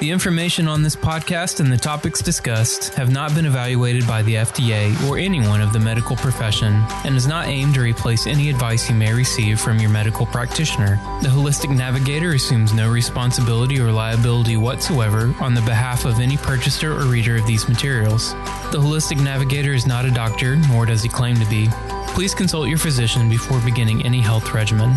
The 0.00 0.12
information 0.12 0.68
on 0.68 0.84
this 0.84 0.94
podcast 0.94 1.58
and 1.58 1.72
the 1.72 1.76
topics 1.76 2.22
discussed 2.22 2.94
have 2.94 3.10
not 3.10 3.34
been 3.34 3.46
evaluated 3.46 4.06
by 4.06 4.22
the 4.22 4.36
FDA 4.36 4.94
or 5.08 5.18
anyone 5.18 5.60
of 5.60 5.72
the 5.72 5.80
medical 5.80 6.14
profession 6.14 6.84
and 7.04 7.16
is 7.16 7.26
not 7.26 7.48
aimed 7.48 7.74
to 7.74 7.80
replace 7.80 8.28
any 8.28 8.48
advice 8.48 8.88
you 8.88 8.94
may 8.94 9.12
receive 9.12 9.58
from 9.58 9.80
your 9.80 9.90
medical 9.90 10.24
practitioner. 10.24 11.00
The 11.20 11.28
Holistic 11.28 11.76
Navigator 11.76 12.30
assumes 12.34 12.72
no 12.72 12.88
responsibility 12.88 13.80
or 13.80 13.90
liability 13.90 14.56
whatsoever 14.56 15.34
on 15.40 15.54
the 15.54 15.62
behalf 15.62 16.04
of 16.04 16.20
any 16.20 16.36
purchaser 16.36 16.92
or 16.92 17.06
reader 17.06 17.34
of 17.34 17.46
these 17.48 17.68
materials. 17.68 18.34
The 18.70 18.78
Holistic 18.78 19.20
Navigator 19.20 19.72
is 19.72 19.84
not 19.84 20.04
a 20.04 20.12
doctor, 20.12 20.54
nor 20.54 20.86
does 20.86 21.02
he 21.02 21.08
claim 21.08 21.34
to 21.40 21.46
be. 21.46 21.66
Please 22.14 22.36
consult 22.36 22.68
your 22.68 22.78
physician 22.78 23.28
before 23.28 23.60
beginning 23.62 24.06
any 24.06 24.20
health 24.20 24.54
regimen. 24.54 24.94